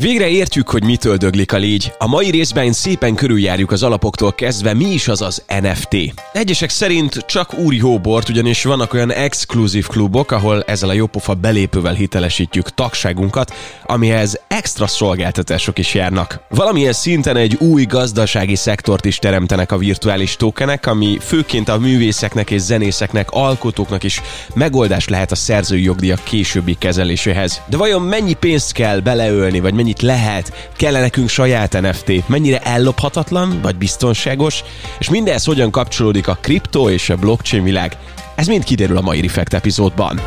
[0.00, 1.92] Végre értjük, hogy mitől döglik a légy.
[1.98, 5.96] A mai részben szépen körüljárjuk az alapoktól kezdve, mi is az az NFT.
[6.32, 11.92] Egyesek szerint csak úri hóbort, ugyanis vannak olyan exkluzív klubok, ahol ezzel a jópofa belépővel
[11.92, 16.40] hitelesítjük tagságunkat, amihez extra szolgáltatások is járnak.
[16.48, 22.50] Valamilyen szinten egy új gazdasági szektort is teremtenek a virtuális tokenek, ami főként a művészeknek
[22.50, 24.20] és zenészeknek, alkotóknak is
[24.54, 27.60] megoldás lehet a szerzői jogdíjak későbbi kezeléséhez.
[27.66, 32.58] De vajon mennyi pénzt kell beleölni, vagy mennyi mennyit lehet, kell nekünk saját NFT, mennyire
[32.58, 34.64] ellophatatlan vagy biztonságos,
[34.98, 37.96] és mindez hogyan kapcsolódik a kripto és a blockchain világ,
[38.34, 40.20] ez mind kiderül a mai Refekt epizódban.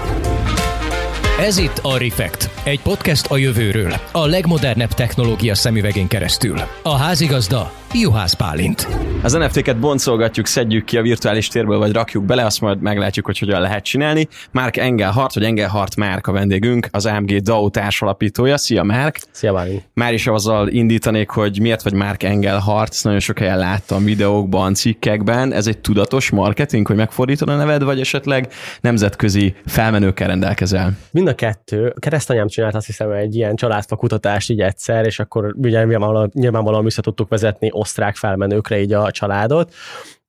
[1.39, 6.61] Ez itt a Refekt, egy podcast a jövőről, a legmodernebb technológia szemüvegén keresztül.
[6.81, 7.71] A házigazda
[8.01, 8.87] Juhász Pálint.
[9.23, 13.39] Az NFT-ket boncolgatjuk, szedjük ki a virtuális térből, vagy rakjuk bele, azt majd meglátjuk, hogy
[13.39, 14.27] hogyan lehet csinálni.
[14.51, 18.57] Márk Engelhart, vagy Engelhart Márk a vendégünk, az AMG DAO társalapítója.
[18.57, 19.19] Szia Márk!
[19.31, 19.89] Szia Bálint!
[19.93, 24.73] Már is azzal indítanék, hogy miért vagy Márk Engelhart, ezt nagyon sok helyen láttam videókban,
[24.73, 25.53] cikkekben.
[25.53, 28.47] Ez egy tudatos marketing, hogy megfordítod a neved, vagy esetleg
[28.81, 30.91] nemzetközi felmenőkkel rendelkezel?
[31.11, 31.93] Mind a kettő.
[31.99, 36.83] Keresztanyám csinált azt hiszem egy ilyen családfa kutatást így egyszer, és akkor ugye nyilvánvalóan, nyilvánvalóan
[36.83, 39.73] vissza tudtuk vezetni osztrák felmenőkre így a családot,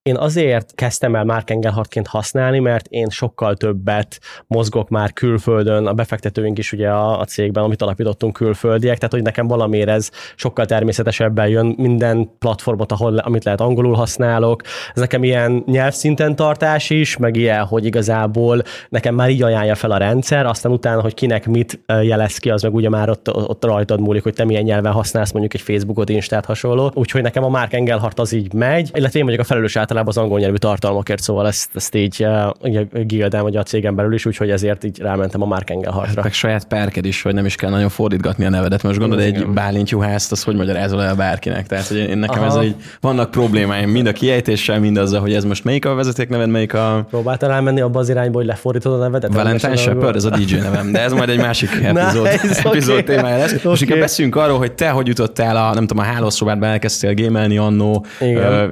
[0.05, 5.93] én azért kezdtem el Mark Engelhartként használni, mert én sokkal többet mozgok már külföldön, a
[5.93, 10.67] befektetőink is ugye a, a cégben, amit alapítottunk külföldiek, tehát hogy nekem valamiért ez sokkal
[10.67, 14.63] természetesebben jön minden platformot, ahol, amit lehet angolul használok.
[14.95, 19.91] Ez nekem ilyen nyelvszinten tartás is, meg ilyen, hogy igazából nekem már így ajánlja fel
[19.91, 23.65] a rendszer, aztán utána, hogy kinek mit jelez ki, az meg ugye már ott, ott
[23.65, 26.91] rajtad múlik, hogy te milyen nyelven használsz mondjuk egy Facebookot, Instát hasonló.
[26.95, 30.17] Úgyhogy nekem a Mark Engelhart az így megy, illetve én vagyok a felelős általában az
[30.17, 32.27] angol nyelvű tartalmakért, szóval ezt, ezt így
[32.61, 36.23] uh, gildem, vagy a cégem belül is, úgyhogy ezért így rámentem a Mark Engelhartra.
[36.23, 38.83] Meg saját perked is, hogy nem is kell nagyon fordítgatni a nevedet.
[38.83, 41.67] Most gondolod, egy Bálint Juhászt, az hogy magyarázol el bárkinek?
[41.67, 45.45] Tehát, hogy én nekem ez így, vannak problémáim, mind a kiejtéssel, mind azzal, hogy ez
[45.45, 47.07] most melyik a vezetékneved, melyik a...
[47.11, 49.35] Próbáltál elmenni abba az irányba, hogy lefordítod a nevedet?
[49.35, 53.17] Valentine Shepard, ez a DJ nevem, de ez majd egy másik epizód, nice, epizód okay.
[53.17, 53.53] témája lesz.
[53.65, 53.77] Okay.
[53.77, 57.59] És inkább beszéljünk arról, hogy te hogy jutottál a, nem tudom, a hálószobádban elkezdtél gémelni
[57.59, 58.07] annó,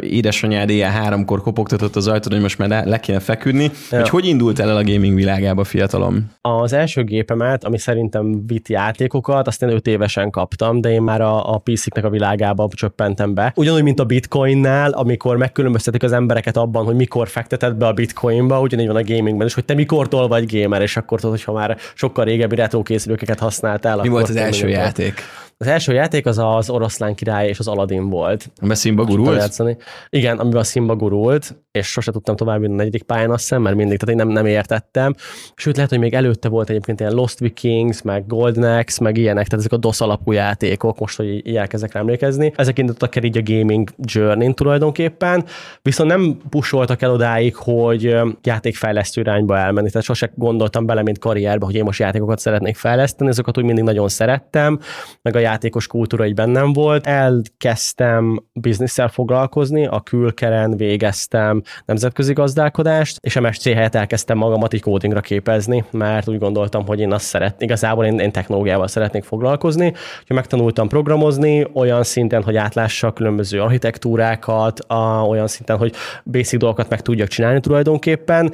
[0.01, 3.71] édesanyád éjjel háromkor kopogtatott az ajtón, hogy most már le, kéne feküdni.
[3.91, 3.99] Ja.
[3.99, 6.31] Hogy hogy indult el a gaming világába fiatalom?
[6.41, 11.21] Az első gépemet, ami szerintem vitt játékokat, azt én 5 évesen kaptam, de én már
[11.21, 13.53] a, a PC-knek a világába csöppentem be.
[13.57, 18.61] Ugyanúgy, mint a bitcoinnál, amikor megkülönböztetik az embereket abban, hogy mikor fektetett be a bitcoinba,
[18.61, 21.77] ugyanígy van a gamingben is, hogy te mikortól vagy gamer, és akkor tudod, hogyha már
[21.95, 24.01] sokkal régebbi retro készülőket használtál.
[24.03, 25.15] Mi volt az első játék?
[25.63, 28.51] Az első játék az az Oroszlán király és az Aladdin volt.
[28.59, 29.63] Amiben Simba gurult?
[30.09, 33.77] Igen, amiben a Simba gurult, és sose tudtam tovább a negyedik pályán, azt hiszem, mert
[33.77, 35.15] mindig, tehát én nem, nem értettem.
[35.55, 39.47] Sőt, lehet, hogy még előtte volt egyébként ilyen Lost Vikings, meg Golden Axe, meg ilyenek,
[39.47, 42.53] tehát ezek a DOS alapú játékok, most, hogy így elkezdek emlékezni.
[42.57, 45.45] Ezek indítottak el így a gaming journey tulajdonképpen,
[45.83, 49.91] viszont nem pusoltak el odáig, hogy játékfejlesztő irányba elmenni.
[49.91, 53.85] Tehát sose gondoltam bele, mint karrierbe, hogy én most játékokat szeretnék fejleszteni, ezeket úgy mindig
[53.85, 54.79] nagyon szerettem,
[55.23, 57.07] meg a játékos kultúra egy bennem volt.
[57.07, 65.21] Elkezdtem bizniszsel foglalkozni, a külkeren végeztem nemzetközi gazdálkodást, és MSC helyett elkezdtem magamat így kódingra
[65.21, 69.93] képezni, mert úgy gondoltam, hogy én azt szeret, igazából én, én technológiával szeretnék foglalkozni,
[70.27, 76.59] hogy megtanultam programozni olyan szinten, hogy átlássa a különböző architektúrákat, a, olyan szinten, hogy basic
[76.59, 78.53] dolgokat meg tudjak csinálni tulajdonképpen,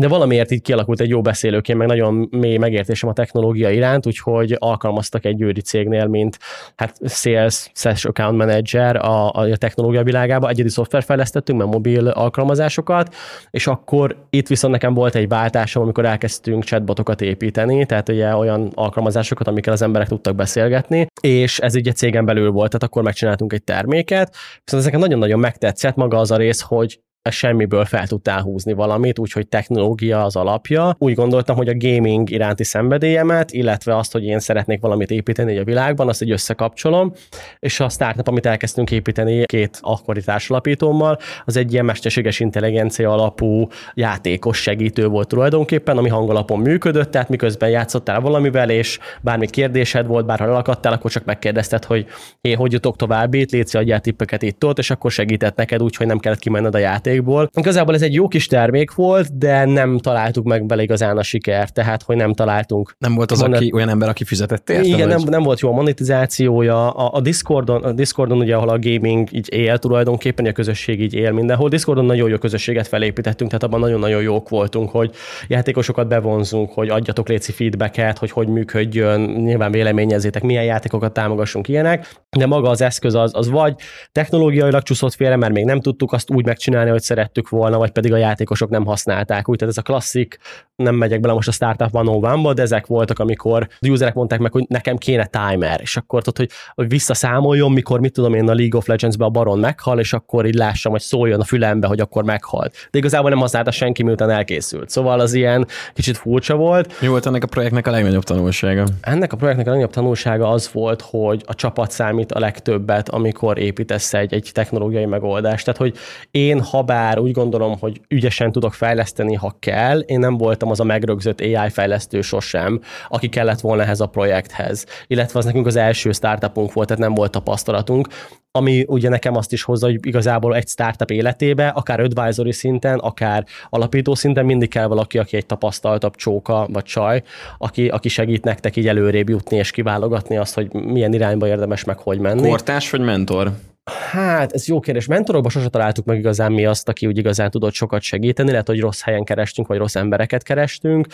[0.00, 4.56] de valamiért így kialakult egy jó beszélőként, meg nagyon mély megértésem a technológia iránt, úgyhogy
[4.58, 6.38] alkalmaztak egy győri cégnél, mint
[6.76, 10.48] hát Sales, Sales Account Manager a, a technológia világába.
[10.48, 13.14] Egyedi szoftver fejlesztettünk, mert mobil alkalmazásokat,
[13.50, 18.70] és akkor itt viszont nekem volt egy váltásom, amikor elkezdtünk chatbotokat építeni, tehát ugye olyan
[18.74, 23.52] alkalmazásokat, amikkel az emberek tudtak beszélgetni, és ez ugye cégen belül volt, tehát akkor megcsináltunk
[23.52, 27.00] egy terméket, viszont ezeken nagyon-nagyon megtetszett maga az a rész, hogy
[27.30, 30.94] semmiből fel tudtál húzni valamit, úgyhogy technológia az alapja.
[30.98, 35.64] Úgy gondoltam, hogy a gaming iránti szenvedélyemet, illetve azt, hogy én szeretnék valamit építeni a
[35.64, 37.12] világban, azt egy összekapcsolom,
[37.58, 43.68] és a startup, amit elkezdtünk építeni két akkori társalapítómmal, az egy ilyen mesterséges intelligencia alapú
[43.94, 50.26] játékos segítő volt tulajdonképpen, ami hangalapon működött, tehát miközben játszottál valamivel, és bármi kérdésed volt,
[50.26, 52.06] bárhol elakadtál, akkor csak megkérdezted, hogy
[52.40, 55.96] én hogy jutok tovább itt, légy adjál tippeket itt ott, és akkor segített neked úgy,
[55.96, 57.50] hogy nem kellett kimenned a játék játékból.
[57.54, 61.72] Igazából ez egy jó kis termék volt, de nem találtuk meg bele igazán a sikert,
[61.72, 62.94] tehát hogy nem találtunk.
[62.98, 64.86] Nem volt az, Monet- aki, olyan ember, aki fizetett érte?
[64.86, 65.08] Igen, vagy?
[65.08, 66.90] nem, nem volt jó a monetizációja.
[66.90, 71.14] A, a, Discordon, a Discordon ugye, ahol a gaming így él tulajdonképpen, a közösség így
[71.14, 71.68] él mindenhol.
[71.68, 75.10] Discordon nagyon jó közösséget felépítettünk, tehát abban nagyon-nagyon jók voltunk, hogy
[75.48, 82.06] játékosokat bevonzunk, hogy adjatok léci feedbacket, hogy hogy működjön, nyilván véleményezzétek, milyen játékokat támogassunk ilyenek,
[82.36, 83.74] de maga az eszköz az, az vagy
[84.12, 88.12] technológiailag csúszott félre, mert még nem tudtuk azt úgy megcsinálni, hogy szerettük volna, vagy pedig
[88.12, 89.48] a játékosok nem használták.
[89.48, 90.38] Úgy, tehát ez a klasszik,
[90.76, 94.52] nem megyek bele most a Startup 101-ba, de ezek voltak, amikor a userek mondták meg,
[94.52, 98.54] hogy nekem kéne timer, és akkor tudod, hogy, hogy visszaszámoljon, mikor mit tudom én a
[98.54, 102.00] League of Legends-be a baron meghal, és akkor így lássam, hogy szóljon a fülembe, hogy
[102.00, 102.88] akkor meghalt.
[102.90, 104.90] De igazából nem használta senki, miután elkészült.
[104.90, 107.00] Szóval az ilyen kicsit furcsa volt.
[107.00, 108.84] Mi volt ennek a projektnek a legnagyobb tanulsága?
[109.00, 113.58] Ennek a projektnek a legnagyobb tanulsága az volt, hogy a csapat számít a legtöbbet, amikor
[113.58, 115.64] építesz egy, egy technológiai megoldást.
[115.64, 115.96] Tehát, hogy
[116.30, 120.80] én, ha bár úgy gondolom, hogy ügyesen tudok fejleszteni, ha kell, én nem voltam az
[120.80, 124.86] a megrögzött AI fejlesztő sosem, aki kellett volna ehhez a projekthez.
[125.06, 128.08] Illetve az nekünk az első startupunk volt, tehát nem volt tapasztalatunk,
[128.50, 133.44] ami ugye nekem azt is hozza, hogy igazából egy startup életébe, akár advisory szinten, akár
[133.70, 137.22] alapító szinten mindig kell valaki, aki egy tapasztaltabb csóka vagy csaj,
[137.58, 141.98] aki, aki segít nektek így előrébb jutni és kiválogatni azt, hogy milyen irányba érdemes meg
[141.98, 142.48] hogy menni.
[142.48, 143.52] Kortás vagy mentor?
[143.90, 145.06] Hát, ez jó kérdés.
[145.06, 148.80] Mentorokban sose találtuk meg igazán mi azt, aki úgy igazán tudott sokat segíteni, lehet, hogy
[148.80, 151.06] rossz helyen kerestünk, vagy rossz embereket kerestünk.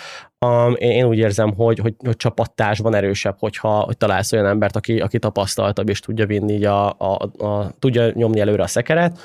[0.46, 4.76] Um, én, én úgy érzem, hogy, hogy, hogy csapattársban erősebb, hogyha hogy találsz olyan embert,
[4.76, 9.18] aki, aki tapasztaltabb, és tudja vinni így a, a, a, tudja nyomni előre a szekeret.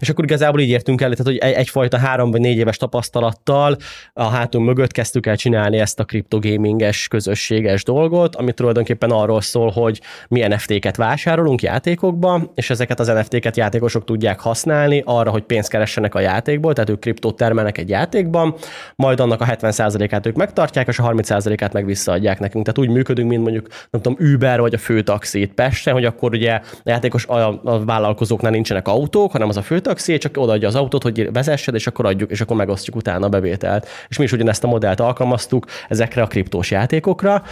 [0.00, 3.76] És akkor igazából így értünk el, tehát hogy egy, egyfajta három vagy négy éves tapasztalattal
[4.12, 9.70] a hátunk mögött kezdtük el csinálni ezt a kriptogaminges, közösséges dolgot, ami tulajdonképpen arról szól,
[9.70, 15.68] hogy mi NFT-ket vásárolunk játékokba, és ezeket az NFT-ket játékosok tudják használni arra, hogy pénzt
[15.68, 18.54] keressenek a játékból, tehát ők kriptót termelnek egy játékban,
[18.96, 22.64] majd annak a 70%-át ők megtartják, és a 30%-át meg visszaadják nekünk.
[22.64, 26.32] Tehát úgy működünk, mint mondjuk, nem tudom, Uber vagy a főtaxi itt Pesten, hogy akkor
[26.32, 30.74] ugye a játékos a, a vállalkozóknál nincsenek autók, hanem az a főtaxi, csak odaadja az
[30.74, 33.88] autót, hogy vezessed, és akkor adjuk, és akkor megosztjuk utána a bevételt.
[34.08, 37.42] És mi is ugyanezt a modellt alkalmaztuk ezekre a kriptós játékokra.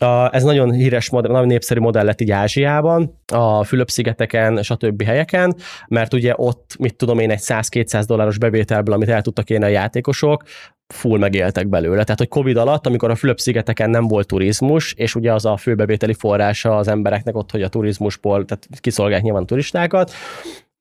[0.00, 5.02] A, ez nagyon híres, modell, nagyon népszerű modell lett így Ázsiában, a Fülöp-szigeteken, stb.
[5.02, 5.54] helyeken,
[5.88, 9.68] mert ugye ott, mit tudom én, egy 100-200 dolláros bevételből, amit el tudtak érni a
[9.68, 10.42] játékosok,
[10.86, 12.02] full megéltek belőle.
[12.02, 16.14] Tehát, hogy Covid alatt, amikor a Fülöp-szigeteken nem volt turizmus, és ugye az a főbevételi
[16.14, 20.12] forrása az embereknek ott, hogy a turizmusból, tehát kiszolgálják nyilván turistákat,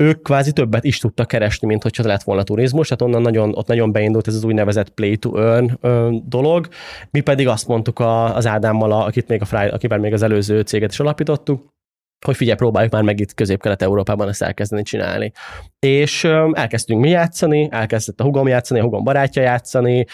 [0.01, 3.68] ők kvázi többet is tudtak keresni, mint hogyha lett volna turizmus, tehát onnan nagyon, ott
[3.68, 6.68] nagyon beindult ez az úgynevezett play to earn ö, dolog.
[7.12, 10.21] Mi pedig azt mondtuk a, az Ádámmal, a- akit még a Fry, akivel még az
[10.21, 11.69] előző céget is alapítottuk,
[12.25, 15.31] hogy figyelj, próbáljuk már meg itt Közép-Kelet-Európában ezt elkezdeni csinálni.
[15.86, 20.06] És elkezdtünk mi játszani, elkezdett a hugom játszani, a hugom barátja játszani,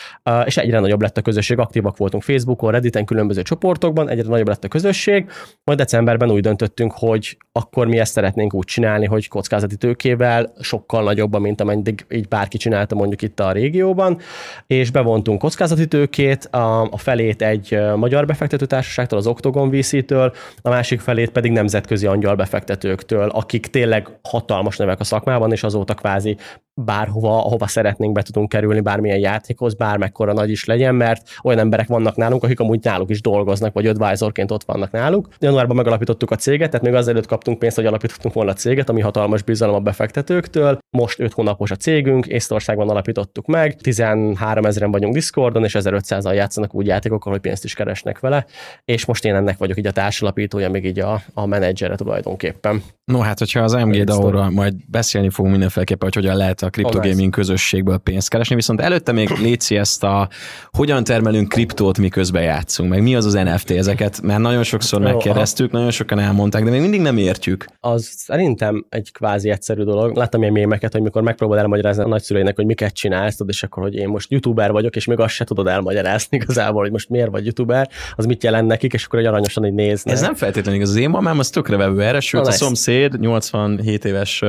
[0.46, 4.64] és egyre nagyobb lett a közösség, aktívak voltunk Facebookon, Redditen, különböző csoportokban, egyre nagyobb lett
[4.64, 5.30] a közösség,
[5.64, 11.04] majd decemberben úgy döntöttünk, hogy akkor mi ezt szeretnénk úgy csinálni, hogy kockázati tőkével sokkal
[11.04, 14.20] nagyobb, mint ameddig így bárki csinálta mondjuk itt a régióban,
[14.68, 21.30] és bevontunk kockázati tőkét, a, felét egy magyar befektetőtársaságtól, az Octagon VC-től, a másik felét
[21.30, 26.38] pedig nemzetközi angyal befektetőktől, akik tényleg hatalmas nevek a szakmában, és azóta kvázi
[26.86, 31.88] bárhova, ahova szeretnénk be tudunk kerülni, bármilyen játékhoz, bármekkora nagy is legyen, mert olyan emberek
[31.88, 35.28] vannak nálunk, akik amúgy náluk is dolgoznak, vagy advisorként ott vannak náluk.
[35.40, 39.02] Januárban megalapítottuk a céget, tehát még azelőtt kaptunk pénzt, hogy alapítottunk volna a céget, ami
[39.02, 40.78] hatalmas bizalom a befektetőktől.
[40.98, 46.74] Most 5 hónapos a cégünk, Észtországban alapítottuk meg, 13 ezeren vagyunk Discordon, és 1500-al játszanak
[46.74, 48.46] úgy játékokkal, hogy pénzt is keresnek vele,
[48.86, 52.84] és most én ennek vagyok így a társalapítója, még így a, a menedzsere tulajdonképpen.
[53.06, 57.32] No hát, hogyha az AMG DAO-ról majd beszélni fogunk mindenféleképpen, hogy hogyan lehet a kriptogaming
[57.32, 60.30] közösségből pénzt keresni, viszont előtte még léci ezt a
[60.72, 65.72] hogyan termelünk kriptót, miközben játszunk, meg mi az az NFT, ezeket már nagyon sokszor megkérdeztük,
[65.72, 67.66] nagyon sokan elmondták, de még mindig nem értjük.
[67.80, 70.16] az szerintem egy kvázi egyszerű dolog.
[70.16, 73.84] Láttam ilyen mémeket, hogy mikor megpróbál elmagyarázni a nagyszüleinek, hogy miket csinálsz, tudod, és akkor,
[73.84, 77.30] hogy én most youtuber vagyok, és még azt se tudod elmagyarázni igazából, hogy most miért
[77.32, 80.14] vagy youtuber, az mit jelent nekik, és akkor egy aranyosan így néznek.
[80.14, 80.82] Ez nem feltétlenül.
[80.82, 82.58] Az én mamám az tökre vevő erre, sőt a nice.
[82.58, 84.44] szomszéd, 87 éves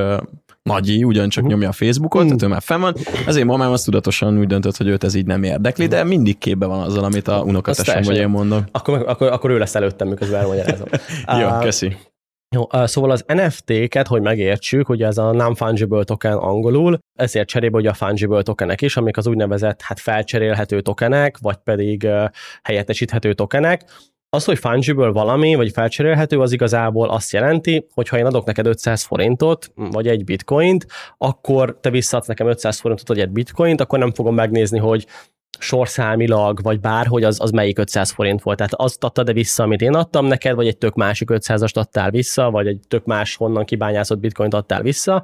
[0.62, 1.52] nagyi, ugyancsak Mhm.
[1.52, 1.72] nyomja a
[2.08, 2.94] Facebookot, tehát ő már fenn van.
[3.26, 6.66] Ezért mamám az tudatosan úgy döntött, hogy őt ez így nem érdekli, de mindig képbe
[6.66, 8.64] van azzal, amit a unokatesem vagy én mondom.
[8.72, 10.88] Akkor, akkor, akkor ő lesz előttem, miközben elmagyarázom.
[11.40, 11.96] Jó, köszi.
[12.56, 17.90] Jó, szóval az NFT-ket, hogy megértsük, ugye ez a non-fungible token angolul, ezért cserébe ugye
[17.90, 22.24] a fungible tokenek is, amik az úgynevezett hát felcserélhető tokenek, vagy pedig uh,
[22.62, 23.84] helyettesíthető tokenek.
[24.30, 28.66] Az, hogy fungible valami, vagy felcserélhető, az igazából azt jelenti, hogy ha én adok neked
[28.66, 30.86] 500 forintot, vagy egy bitcoint,
[31.18, 35.06] akkor te visszaadsz nekem 500 forintot, vagy egy bitcoint, akkor nem fogom megnézni, hogy
[35.58, 38.56] sorszámilag, vagy bárhogy az, az melyik 500 forint volt.
[38.56, 42.50] Tehát azt adtad-e vissza, amit én adtam neked, vagy egy tök másik 500-ast adtál vissza,
[42.50, 45.22] vagy egy tök más honnan kibányászott bitcoint adtál vissza,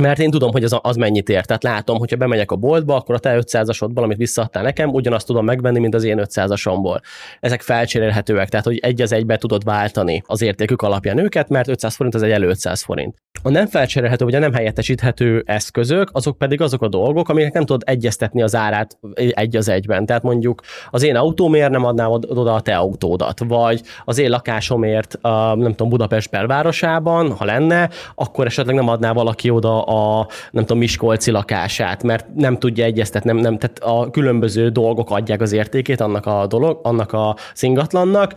[0.00, 1.44] mert én tudom, hogy az, az mennyit ér.
[1.44, 5.44] Tehát látom, hogyha bemegyek a boltba, akkor a te 500-asodból, amit visszaadtál nekem, ugyanazt tudom
[5.44, 7.00] megvenni, mint az én 500-asomból.
[7.40, 11.94] Ezek felcserélhetőek, tehát hogy egy az egybe tudod váltani az értékük alapján őket, mert 500
[11.94, 13.22] forint az egy elő 500 forint.
[13.42, 17.64] A nem felcserélhető vagy a nem helyettesíthető eszközök, azok pedig azok a dolgok, amiknek nem
[17.64, 20.06] tudod egyeztetni az árát egy az egyben.
[20.06, 25.18] Tehát mondjuk az én autómért nem adnám oda a te autódat, vagy az én lakásomért,
[25.22, 30.78] nem tudom, Budapest belvárosában, ha lenne, akkor esetleg nem adná valaki oda a nem tudom,
[30.78, 36.00] Miskolci lakását, mert nem tudja egyeztetni, nem, nem, tehát a különböző dolgok adják az értékét
[36.00, 38.34] annak a dolog, annak a szingatlannak,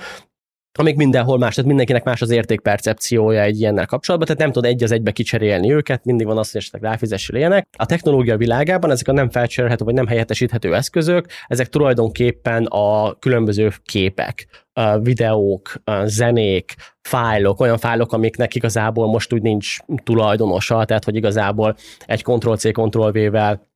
[0.79, 4.83] amik mindenhol más, tehát mindenkinek más az értékpercepciója egy ilyennel kapcsolatban, tehát nem tud egy
[4.83, 7.67] az egybe kicserélni őket, mindig van az, hogy esetleg ráfizessél ilyenek.
[7.77, 13.71] A technológia világában ezek a nem felcserélhető vagy nem helyettesíthető eszközök, ezek tulajdonképpen a különböző
[13.83, 14.65] képek,
[15.01, 22.23] videók, zenék, fájlok, olyan fájlok, amiknek igazából most úgy nincs tulajdonosa, tehát hogy igazából egy
[22.23, 23.67] Ctrl-C, Ctrl-V-vel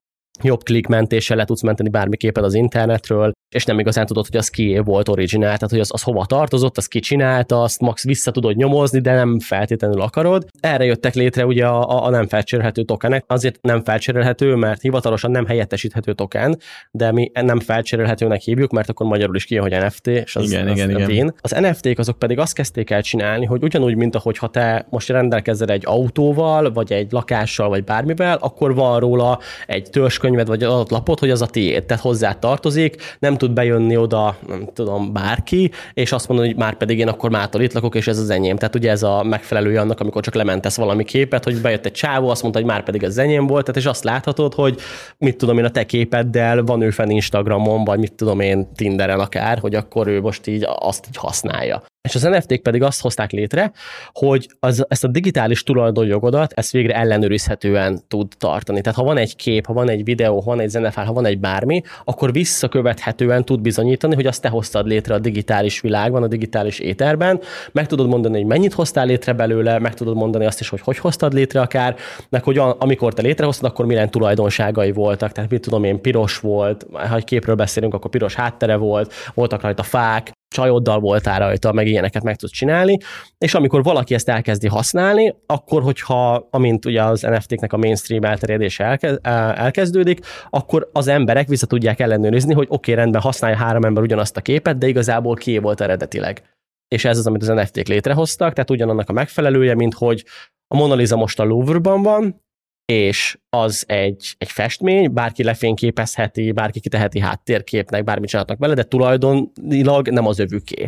[0.41, 4.50] jobb klikmentéssel le tudsz menteni bármi képet az internetről, és nem igazán tudod, hogy az
[4.50, 8.31] kié volt originál, tehát hogy az, az hova tartozott, az ki csinálta, azt max vissza
[8.31, 10.45] tudod nyomozni, de nem feltétlenül akarod.
[10.59, 15.45] Erre jöttek létre ugye a, a nem felcserélhető tokenek, azért nem felcserélhető, mert hivatalosan nem
[15.45, 16.57] helyettesíthető token,
[16.91, 20.67] de mi nem felcserélhetőnek hívjuk, mert akkor magyarul is kijön, hogy NFT, és az, igen,
[20.67, 21.07] az igen, igen.
[21.07, 21.33] Vén.
[21.41, 25.09] Az NFT-k azok pedig azt kezdték el csinálni, hogy ugyanúgy, mint ahogy ha te most
[25.09, 29.89] rendelkezel egy autóval, vagy egy lakással, vagy bármivel, akkor van róla egy
[30.22, 34.38] törzskönyved, vagy adott lapot, hogy az a tiéd, tehát hozzá tartozik, nem tud bejönni oda,
[34.48, 38.08] nem tudom, bárki, és azt mondani, hogy már pedig én akkor mától itt lakok, és
[38.08, 38.56] ez az enyém.
[38.56, 42.30] Tehát ugye ez a megfelelője annak, amikor csak lementesz valami képet, hogy bejött egy csávó,
[42.30, 44.80] azt mondta, hogy már pedig ez enyém volt, tehát és azt láthatod, hogy
[45.18, 49.20] mit tudom én a te képeddel van ő fenn Instagramon, vagy mit tudom én Tinderen
[49.20, 51.84] akár, hogy akkor ő most így azt így használja.
[52.01, 53.72] És az NFT-k pedig azt hozták létre,
[54.13, 58.81] hogy az, ezt a digitális tulajdonjogodat, ezt végre ellenőrizhetően tud tartani.
[58.81, 61.25] Tehát ha van egy kép, ha van egy videó, ha van egy zenefál, ha van
[61.25, 66.27] egy bármi, akkor visszakövethetően tud bizonyítani, hogy azt te hoztad létre a digitális világban, a
[66.27, 67.39] digitális éterben.
[67.72, 70.98] Meg tudod mondani, hogy mennyit hoztál létre belőle, meg tudod mondani azt is, hogy hogy
[70.98, 71.96] hoztad létre akár,
[72.29, 75.31] meg hogy amikor te létrehoztad, akkor milyen tulajdonságai voltak.
[75.31, 79.62] Tehát mit tudom én, piros volt, ha egy képről beszélünk, akkor piros háttere volt, voltak
[79.62, 82.98] rajta fák, csajoddal voltál rajta, meg ilyeneket meg tudsz csinálni,
[83.38, 89.00] és amikor valaki ezt elkezdi használni, akkor, hogyha, amint ugye az NFT-knek a mainstream elterjedése
[89.55, 94.38] elkezdődik, akkor az emberek vissza tudják ellenőrizni, hogy oké, okay, rendben használja három ember ugyanazt
[94.38, 96.43] a képet, de igazából ki volt eredetileg.
[96.88, 100.25] És ez az, amit az NFT-k létrehoztak, tehát ugyanannak a megfelelője, mint hogy
[100.67, 102.41] a Mona Lisa most a Louvre-ban van,
[102.91, 110.10] és az egy, egy festmény, bárki lefényképezheti, bárki kiteheti háttérképnek, bármit csinálnak vele, de tulajdonilag
[110.10, 110.88] nem az övüké.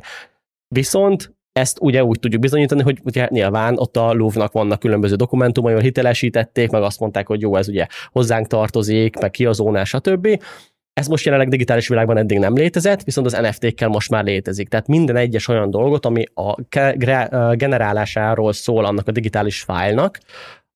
[0.68, 5.72] Viszont ezt ugye úgy tudjuk bizonyítani, hogy ugye nyilván ott a Louvre-nak vannak különböző dokumentumai,
[5.72, 9.90] ahol hitelesítették, meg azt mondták, hogy jó, ez ugye hozzánk tartozik, meg ki a zónás,
[9.90, 10.40] stb.
[10.94, 14.70] Ez most jelenleg digitális világban eddig nem létezett, viszont az NFT-kkel most már létezik.
[14.70, 16.56] Tehát minden egyes olyan dolgot, ami a
[17.56, 20.20] generálásáról szól annak a digitális fájlnak,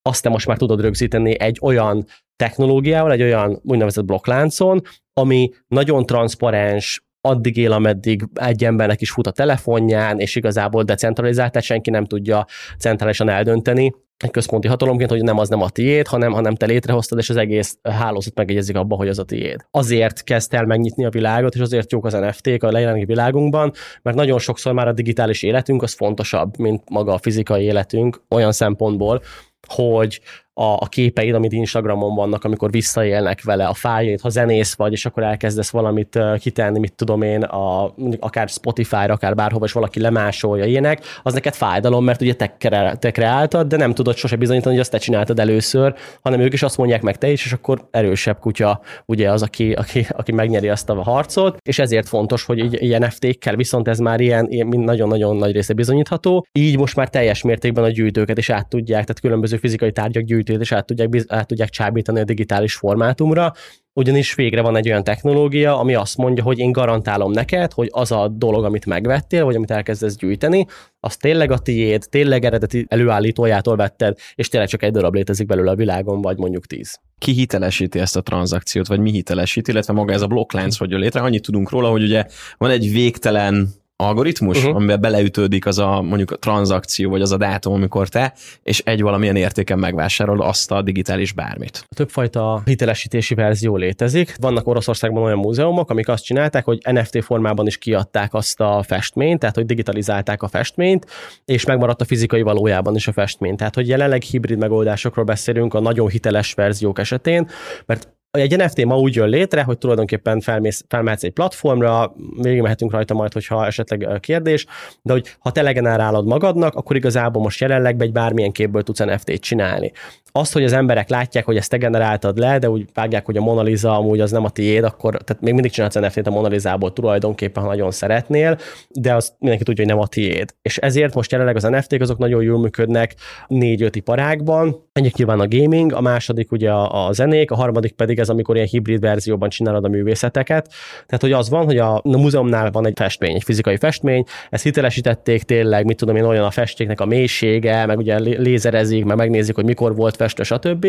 [0.08, 4.82] azt te most már tudod rögzíteni egy olyan technológiával, egy olyan úgynevezett blokkláncon,
[5.14, 11.52] ami nagyon transzparens, addig él, ameddig egy embernek is fut a telefonján, és igazából decentralizált,
[11.52, 12.46] tehát senki nem tudja
[12.78, 17.18] centrálisan eldönteni, egy központi hatalomként, hogy nem az nem a tiéd, hanem, hanem te létrehoztad,
[17.18, 19.66] és az egész hálózat megegyezik abba, hogy az a tiéd.
[19.72, 23.72] Azért kezd el megnyitni a világot, és azért jók az NFT-k a jelenlegi világunkban,
[24.02, 28.52] mert nagyon sokszor már a digitális életünk az fontosabb, mint maga a fizikai életünk olyan
[28.52, 29.22] szempontból,
[29.68, 30.22] hogy
[30.60, 35.06] a, a képeid, amit Instagramon vannak, amikor visszaélnek vele, a fájét, ha zenész vagy, és
[35.06, 40.66] akkor elkezdesz valamit kitenni, mit tudom én, a, akár Spotify-ra, akár bárhova, és valaki lemásolja
[40.66, 44.72] ilyenek, az neked fájdalom, mert ugye te, kre, te kreáltad, de nem tudod sose bizonyítani,
[44.72, 47.88] hogy azt te csináltad először, hanem ők is azt mondják meg te is, és akkor
[47.92, 52.58] erősebb kutya ugye az, aki, aki, aki megnyeri azt a harcot, és ezért fontos, hogy
[52.58, 56.46] így, ilyen NFT-kkel viszont ez már ilyen, ilyen nagyon-nagyon nagy része bizonyítható.
[56.52, 60.46] Így most már teljes mértékben a gyűjtőket is át tudják, tehát különböző fizikai tárgyak gyűjtők
[60.48, 63.54] minősítőt is át tudják, át tudják csábítani a digitális formátumra,
[63.94, 68.12] ugyanis végre van egy olyan technológia, ami azt mondja, hogy én garantálom neked, hogy az
[68.12, 70.66] a dolog, amit megvettél, vagy amit elkezdesz gyűjteni,
[71.00, 75.72] az tényleg a tiéd, tényleg eredeti előállítójától vetted, és tényleg csak egy darab létezik belőle
[75.72, 77.00] a világon, vagy mondjuk tíz.
[77.18, 81.00] Ki hitelesíti ezt a tranzakciót, vagy mi hitelesíti, illetve maga ez a blokklánc hogy jön
[81.00, 81.22] létre?
[81.22, 82.26] Annyit tudunk róla, hogy ugye
[82.58, 84.76] van egy végtelen algoritmus, uh-huh.
[84.76, 89.02] amiben beleütődik az a mondjuk a tranzakció, vagy az a dátum, amikor te, és egy
[89.02, 91.86] valamilyen értéken megvásárol azt a digitális bármit.
[91.96, 94.36] Többfajta hitelesítési verzió létezik.
[94.40, 99.40] Vannak Oroszországban olyan múzeumok, amik azt csinálták, hogy NFT formában is kiadták azt a festményt,
[99.40, 101.06] tehát hogy digitalizálták a festményt,
[101.46, 103.56] és megmaradt a fizikai valójában is a festmény.
[103.56, 107.50] Tehát, hogy jelenleg hibrid megoldásokról beszélünk a nagyon hiteles verziók esetén,
[107.86, 113.14] mert egy NFT ma úgy jön létre, hogy tulajdonképpen felmész, felmehetsz egy platformra, végigmehetünk rajta
[113.14, 114.66] majd, hogyha esetleg kérdés,
[115.02, 119.42] de hogy ha te legenerálod magadnak, akkor igazából most jelenleg egy bármilyen képből tudsz NFT-t
[119.42, 119.92] csinálni.
[120.32, 123.42] Azt, hogy az emberek látják, hogy ezt te generáltad le, de úgy vágják, hogy a
[123.42, 126.90] Mona Lisa amúgy az nem a tiéd, akkor tehát még mindig csinálsz NFT-t a Mona
[126.94, 128.58] tulajdonképpen, ha nagyon szeretnél,
[128.90, 130.54] de azt mindenki tudja, hogy nem a tiéd.
[130.62, 133.16] És ezért most jelenleg az NFT-k azok nagyon jól működnek
[133.48, 134.86] négy-öt iparágban.
[134.94, 138.56] Egyik nyilván a gaming, a második ugye a, a zenék, a harmadik pedig ez, amikor
[138.56, 140.74] ilyen hibrid verzióban csinálod a művészeteket.
[141.06, 144.64] Tehát, hogy az van, hogy a, a múzeumnál van egy festmény, egy fizikai festmény, ezt
[144.64, 149.56] hitelesítették tényleg, mit tudom én, olyan a festéknek a mélysége, meg ugye lézerezik, meg megnézik,
[149.56, 150.88] hogy mikor volt festő, stb.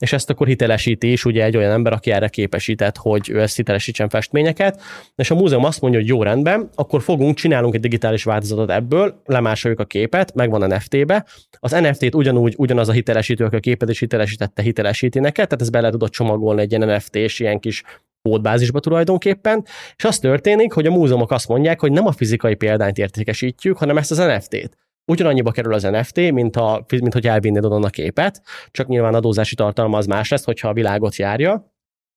[0.00, 3.56] És ezt akkor hitelesíti is ugye egy olyan ember, aki erre képesített, hogy ő ezt
[3.56, 4.80] hitelesítsen festményeket.
[5.16, 9.22] És a múzeum azt mondja, hogy jó rendben, akkor fogunk, csinálunk egy digitális változatot ebből,
[9.24, 11.26] lemásoljuk a képet, megvan NFT-be.
[11.58, 15.72] Az NFT-t ugyanúgy, ugyanaz a hitelesítő, aki a képet is hitelesítette, hitelesíti neked, tehát ezt
[15.72, 17.82] bele tudod csomagolni egy ilyen NFT-s ilyen kis
[18.22, 19.64] kódbázisba tulajdonképpen,
[19.96, 23.96] és az történik, hogy a múzeumok azt mondják, hogy nem a fizikai példányt értékesítjük, hanem
[23.96, 24.76] ezt az NFT-t
[25.06, 29.54] ugyanannyiba kerül az NFT, mint, a, mint hogy elvinnéd onnan a képet, csak nyilván adózási
[29.54, 31.70] tartalma az más lesz, hogyha a világot járja,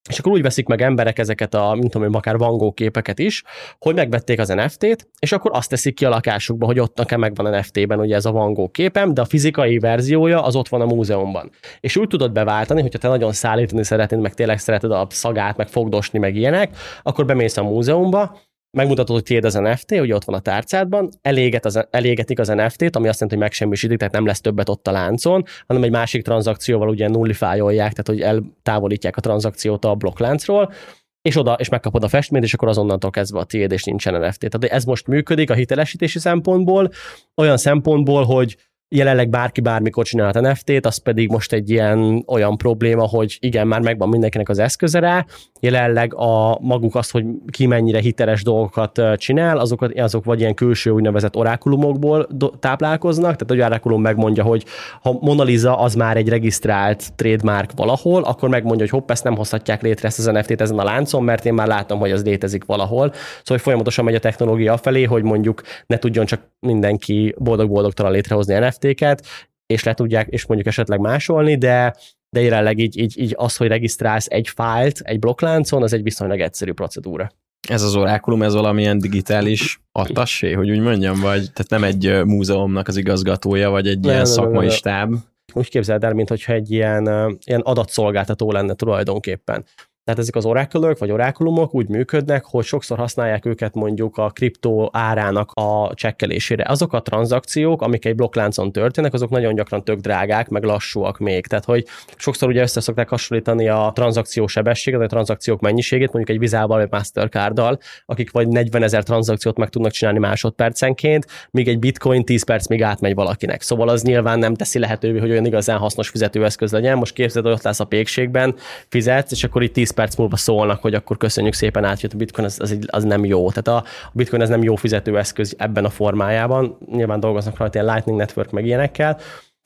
[0.09, 3.43] és akkor úgy veszik meg emberek ezeket a, mint tudom, akár Van Gogh képeket is,
[3.79, 7.55] hogy megvették az NFT-t, és akkor azt teszik ki a lakásukba, hogy ott nekem megvan
[7.55, 10.85] NFT-ben ugye ez a Van Gogh képem, de a fizikai verziója az ott van a
[10.85, 11.51] múzeumban.
[11.79, 15.67] És úgy tudod beváltani, hogyha te nagyon szállítani szeretnéd, meg tényleg szereted a szagát, meg
[15.67, 18.37] fogdosni, meg ilyenek, akkor bemész a múzeumba,
[18.73, 22.95] megmutatod, hogy tiéd az NFT, ugye ott van a tárcádban, eléget az, elégetik az NFT-t,
[22.95, 26.23] ami azt jelenti, hogy megsemmisítik, tehát nem lesz többet ott a láncon, hanem egy másik
[26.23, 30.73] tranzakcióval ugye nullifájolják, tehát hogy eltávolítják a tranzakciót a blokkláncról,
[31.21, 34.49] és oda, és megkapod a festményt, és akkor azonnantól kezdve a tiéd, és nincsen NFT.
[34.49, 36.91] Tehát ez most működik a hitelesítési szempontból,
[37.35, 38.57] olyan szempontból, hogy
[38.95, 43.81] jelenleg bárki bármikor csinálhat NFT-t, az pedig most egy ilyen olyan probléma, hogy igen, már
[43.81, 45.25] megvan mindenkinek az eszköze rá,
[45.59, 50.89] jelenleg a maguk az, hogy ki mennyire hiteles dolgokat csinál, azokat, azok vagy ilyen külső
[50.89, 52.27] úgynevezett orákulumokból
[52.59, 54.65] táplálkoznak, tehát hogy orákulum megmondja, hogy
[55.01, 59.35] ha Mona Lisa az már egy regisztrált trademark valahol, akkor megmondja, hogy hopp, ezt nem
[59.35, 62.65] hozhatják létre ezt az NFT-t ezen a láncon, mert én már látom, hogy az létezik
[62.65, 63.11] valahol.
[63.13, 68.53] Szóval hogy folyamatosan megy a technológia felé, hogy mondjuk ne tudjon csak mindenki boldog-boldogtalan létrehozni
[68.83, 69.25] NFT-ket,
[69.65, 71.95] és le tudják, és mondjuk esetleg másolni, de
[72.33, 76.39] de jelenleg így, így, így az, hogy regisztrálsz egy fájlt egy blokkláncon, az egy viszonylag
[76.39, 77.31] egyszerű procedúra.
[77.69, 82.87] Ez az orákulum, ez valamilyen digitális attassé, hogy úgy mondjam, vagy tehát nem egy múzeumnak
[82.87, 85.15] az igazgatója, vagy egy nem, ilyen nem, szakmai nem, stáb?
[85.53, 89.65] Úgy képzeld el, mintha egy ilyen, ilyen adatszolgáltató lenne tulajdonképpen.
[90.03, 94.89] Tehát ezek az oracle vagy orákulumok úgy működnek, hogy sokszor használják őket mondjuk a kriptó
[94.93, 96.65] árának a csekkelésére.
[96.67, 101.47] Azok a tranzakciók, amik egy blokkláncon történnek, azok nagyon gyakran tök drágák, meg lassúak még.
[101.47, 101.85] Tehát, hogy
[102.15, 106.87] sokszor ugye össze szokták hasonlítani a tranzakció sebességet, a tranzakciók mennyiségét, mondjuk egy vizával vagy
[106.91, 112.67] Mastercarddal, akik vagy 40 ezer tranzakciót meg tudnak csinálni másodpercenként, míg egy bitcoin 10 perc
[112.67, 113.61] még átmegy valakinek.
[113.61, 116.97] Szóval az nyilván nem teszi lehetővé, hogy olyan igazán hasznos fizetőeszköz legyen.
[116.97, 118.55] Most képzeld, hogy ott lesz a pékségben,
[118.89, 122.47] fizetsz, és akkor itt 10 perc múlva szólnak, hogy akkor köszönjük szépen, átjött a bitcoin,
[122.47, 123.49] az, az, az nem jó.
[123.51, 126.77] Tehát a, bitcoin ez nem jó fizetőeszköz ebben a formájában.
[126.91, 129.19] Nyilván dolgoznak rajta ilyen Lightning Network meg ilyenekkel,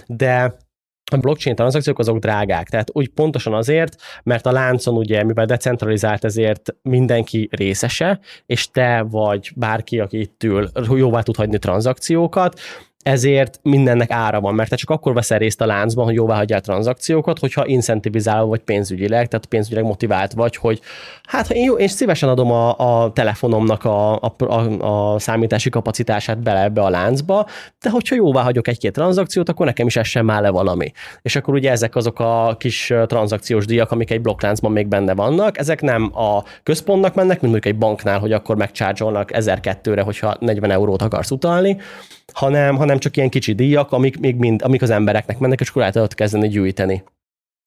[0.06, 0.58] de
[1.12, 2.70] a blockchain tranzakciók azok drágák.
[2.70, 9.02] Tehát úgy pontosan azért, mert a láncon ugye, mivel decentralizált, ezért mindenki részese, és te
[9.10, 12.60] vagy bárki, aki itt ül, jóvá tud hagyni tranzakciókat,
[13.08, 16.62] ezért mindennek ára van, mert te csak akkor veszel részt a láncban, hogy jóvá hagyjál
[16.62, 20.82] tranzakciókat, hogyha incentivizálva vagy pénzügyileg, tehát pénzügyileg motivált vagy, hogy
[21.24, 26.40] hát én, jó, én szívesen adom a, a telefonomnak a, a, a, a számítási kapacitását
[26.40, 27.46] bele ebbe a láncba,
[27.82, 30.92] de hogyha jóvá hagyok egy-két tranzakciót, akkor nekem is essen már le valami.
[31.22, 35.58] És akkor ugye ezek azok a kis tranzakciós díjak, amik egy blokkláncban még benne vannak,
[35.58, 40.72] ezek nem a központnak mennek, mint mondjuk egy banknál, hogy akkor megcsárgyolnak 1002-re, hogyha 40
[40.72, 41.78] eurót akarsz utalni,
[42.34, 45.90] hanem, hanem csak ilyen kicsi díjak, amik, még mind, amik az embereknek mennek, és akkor
[45.90, 47.04] tudod kezdeni gyűjteni.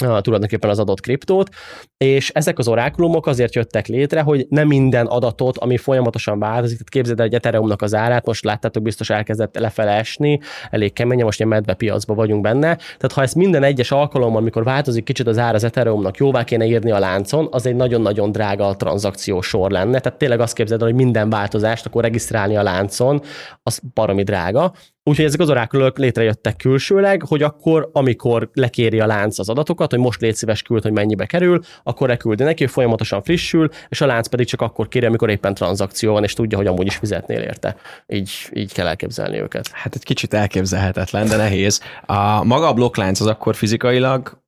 [0.01, 1.49] tulajdonképpen az adott kriptót,
[1.97, 6.89] és ezek az orákulumok azért jöttek létre, hogy nem minden adatot, ami folyamatosan változik, tehát
[6.89, 10.41] képzeld el egy Ethereumnak az árát, most láttátok, biztos elkezdett lefele esni,
[10.71, 14.65] elég keményen, most ilyen medve piacban vagyunk benne, tehát ha ez minden egyes alkalommal, amikor
[14.65, 18.77] változik kicsit az ár az Ethereumnak, jóvá kéne írni a láncon, az egy nagyon-nagyon drága
[18.77, 23.23] tranzakció sor lenne, tehát tényleg azt képzeld el, hogy minden változást akkor regisztrálni a láncon,
[23.63, 24.73] az baromi drága,
[25.11, 29.99] Úgyhogy ezek az orákulok létrejöttek külsőleg, hogy akkor, amikor lekéri a lánc az adatokat, hogy
[29.99, 34.07] most légy szíves küld, hogy mennyibe kerül, akkor leküldi neki, hogy folyamatosan frissül, és a
[34.07, 37.41] lánc pedig csak akkor kéri, amikor éppen tranzakció van, és tudja, hogy amúgy is fizetnél
[37.41, 37.77] érte.
[38.07, 39.69] Így, így kell elképzelni őket.
[39.73, 41.81] Hát egy kicsit elképzelhetetlen, de nehéz.
[42.07, 44.43] A maga a blokklánc az akkor fizikailag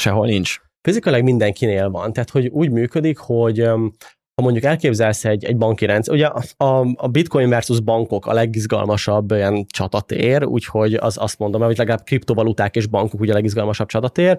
[0.00, 0.60] sehol nincs?
[0.80, 2.12] Fizikailag mindenkinél van.
[2.12, 3.68] Tehát, hogy úgy működik, hogy
[4.36, 9.30] ha mondjuk elképzelsz egy, egy banki rendszer, ugye a, a bitcoin versus bankok a legizgalmasabb
[9.30, 14.38] ilyen csatatér, úgyhogy az azt mondom, hogy legalább kriptovaluták és bankok ugye a legizgalmasabb csatatér.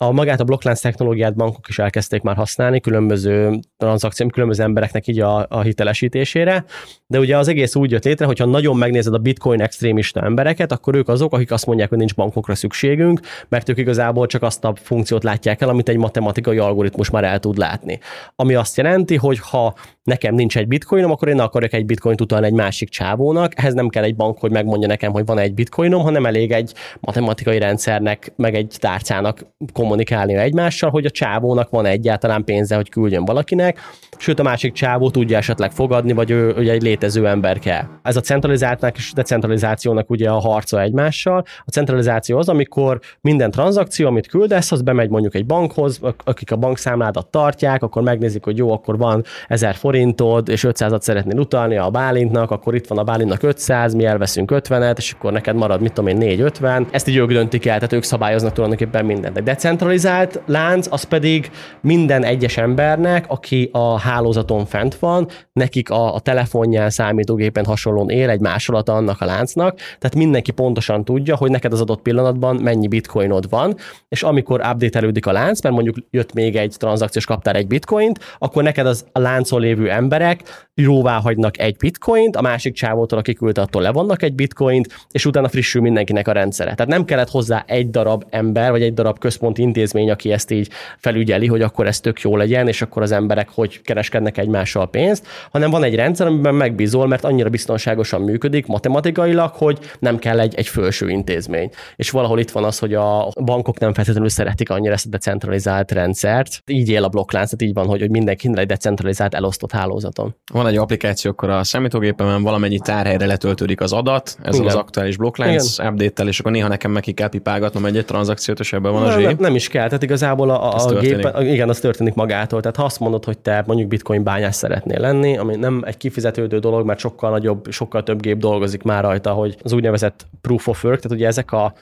[0.00, 5.20] A magát a blokklánc technológiát bankok is elkezdték már használni különböző tranzakciók, különböző embereknek így
[5.20, 6.64] a, a hitelesítésére,
[7.06, 10.94] de ugye az egész úgy jött létre, hogyha nagyon megnézed a bitcoin extrémista embereket, akkor
[10.94, 14.74] ők azok, akik azt mondják, hogy nincs bankokra szükségünk, mert ők igazából csak azt a
[14.74, 17.98] funkciót látják el, amit egy matematikai algoritmus már el tud látni.
[18.34, 19.74] Ami azt jelenti, hogy ha
[20.06, 23.52] nekem nincs egy bitcoinom, akkor én akarok egy bitcoint utalni egy másik csávónak.
[23.58, 26.72] Ehhez nem kell egy bank, hogy megmondja nekem, hogy van egy bitcoinom, hanem elég egy
[27.00, 33.24] matematikai rendszernek, meg egy tárcának kommunikálni egymással, hogy a csávónak van egyáltalán pénze, hogy küldjön
[33.24, 33.78] valakinek,
[34.18, 37.84] sőt a másik csávó tudja esetleg fogadni, vagy ő ugye egy létező ember kell.
[38.02, 41.44] Ez a centralizáltnak és decentralizációnak ugye a harca egymással.
[41.64, 46.56] A centralizáció az, amikor minden tranzakció, amit küldesz, az bemegy mondjuk egy bankhoz, akik a
[46.56, 51.90] bankszámládat tartják, akkor megnézik, hogy jó, akkor van 1000 forintod, és 500-at szeretnél utalni a
[51.90, 55.92] Bálintnak, akkor itt van a Bálintnak 500, mi elveszünk 50-et, és akkor neked marad, mit
[55.92, 56.86] tudom én, 450.
[56.90, 59.36] Ezt így ők döntik el, tehát ők szabályoznak tulajdonképpen mindent.
[59.36, 66.14] Egy decentralizált lánc, az pedig minden egyes embernek, aki a hálózaton fent van, nekik a,
[66.14, 71.50] a telefonján, számítógépen hasonlóan él egy másolata annak a láncnak, tehát mindenki pontosan tudja, hogy
[71.50, 73.76] neked az adott pillanatban mennyi bitcoinod van,
[74.08, 78.62] és amikor update a lánc, mert mondjuk jött még egy tranzakciós kaptál egy bitcoint, akkor
[78.62, 83.60] neked az a láncon lévő emberek jóvá hagynak egy bitcoint, a másik csávótól, aki küldte,
[83.60, 86.74] attól levonnak egy bitcoint, és utána frissül mindenkinek a rendszere.
[86.74, 90.68] Tehát nem kellett hozzá egy darab ember, vagy egy darab központi intézmény, aki ezt így
[90.98, 95.26] felügyeli, hogy akkor ez tök jó legyen, és akkor az emberek hogy kereskednek egymással pénzt,
[95.50, 100.54] hanem van egy rendszer, amiben megbízol, mert annyira biztonságosan működik matematikailag, hogy nem kell egy,
[100.54, 101.70] egy felső intézmény.
[101.96, 105.92] És valahol itt van az, hogy a bankok nem feltétlenül szeretik annyira ezt a decentralizált
[105.92, 106.62] rendszert.
[106.66, 110.34] Így él a blokklánc, tehát így van, hogy, hogy mindenki egy decentralizált elosztott hálózaton.
[110.52, 115.78] Van egy applikáció, akkor a számítógépemen valamennyi tárhelyre letöltődik az adat, ez az aktuális blokklánc
[115.78, 119.02] update és akkor néha nekem meg ki kell pipálgatnom egy, egy tranzakciót, és ebben van
[119.02, 119.24] a zsé.
[119.24, 122.60] Nem, nem, is kell, tehát igazából a, a, a gépen, igen, az történik magától.
[122.60, 126.58] Tehát ha azt mondod, hogy te mondjuk bitcoin bányás szeretnél lenni, ami nem egy kifizetődő
[126.58, 130.84] dolog, mert sokkal nagyobb, sokkal több gép dolgozik már rajta, hogy az úgynevezett proof of
[130.84, 131.72] work, tehát ugye ezek a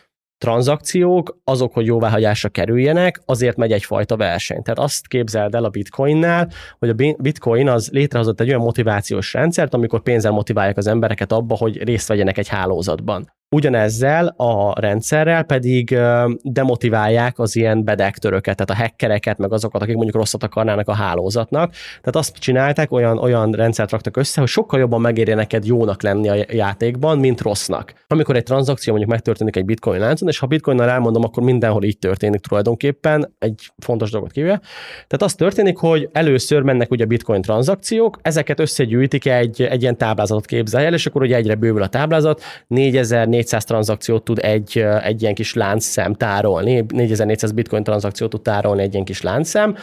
[0.45, 4.63] tranzakciók, azok, hogy jóváhagyásra kerüljenek, azért megy egyfajta verseny.
[4.63, 9.75] Tehát azt képzeld el a bitcoinnál, hogy a bitcoin az létrehozott egy olyan motivációs rendszert,
[9.75, 13.33] amikor pénzzel motiválják az embereket abba, hogy részt vegyenek egy hálózatban.
[13.51, 15.99] Ugyanezzel a rendszerrel pedig
[16.43, 21.73] demotiválják az ilyen bedektöröket, tehát a hackereket, meg azokat, akik mondjuk rosszat akarnának a hálózatnak.
[21.73, 26.29] Tehát azt csinálták, olyan, olyan rendszert raktak össze, hogy sokkal jobban megéri neked jónak lenni
[26.29, 27.95] a játékban, mint rossznak.
[28.07, 31.99] Amikor egy tranzakció mondjuk megtörténik egy bitcoin láncon, és ha bitcoinnal elmondom, akkor mindenhol így
[31.99, 34.59] történik tulajdonképpen, egy fontos dolgot kívül.
[35.07, 40.47] Tehát az történik, hogy először mennek ugye bitcoin tranzakciók, ezeket összegyűjtik egy, egy ilyen táblázatot
[40.47, 45.23] képzelj el, és akkor ugye egyre bővül a táblázat, 4000, 400 tranzakciót tud egy, egy
[45.23, 49.77] ilyen kis láncszem tárolni, 4400 bitcoin tranzakciót tud tárolni egy ilyen kis láncszem,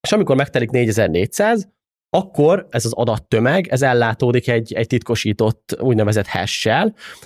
[0.00, 1.68] és amikor megtelik 4400,
[2.14, 6.68] akkor ez az adattömeg, ez ellátódik egy, egy titkosított úgynevezett hash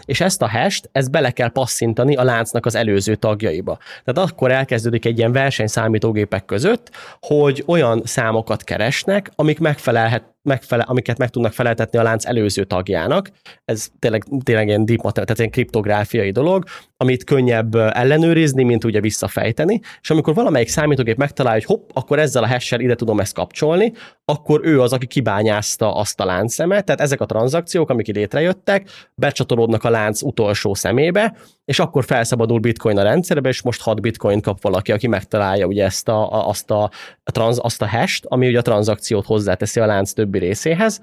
[0.05, 3.79] és ezt a hash ezt bele kell passzintani a láncnak az előző tagjaiba.
[4.05, 10.83] Tehát akkor elkezdődik egy ilyen verseny számítógépek között, hogy olyan számokat keresnek, amik megfelelhet, megfele,
[10.83, 13.31] amiket meg tudnak feleltetni a lánc előző tagjának.
[13.65, 16.65] Ez tényleg, tényleg ilyen deep matter, tehát ilyen kriptográfiai dolog,
[16.97, 22.43] amit könnyebb ellenőrizni, mint ugye visszafejteni, és amikor valamelyik számítógép megtalálja, hogy hopp, akkor ezzel
[22.43, 23.93] a hash ide tudom ezt kapcsolni,
[24.25, 29.85] akkor ő az, aki kibányázta azt a láncszemet, tehát ezek a tranzakciók, amik létrejöttek, becsatolódnak
[29.85, 34.63] a lánc utolsó szemébe, és akkor felszabadul bitcoin a rendszerbe, és most 6 bitcoin kap
[34.63, 36.91] valaki, aki megtalálja ugye ezt a, a, azt, a,
[37.25, 40.71] a transz, azt a hash ami ugye a tranzakciót hozzáteszi a lánc többi merece.
[40.73, 41.01] It has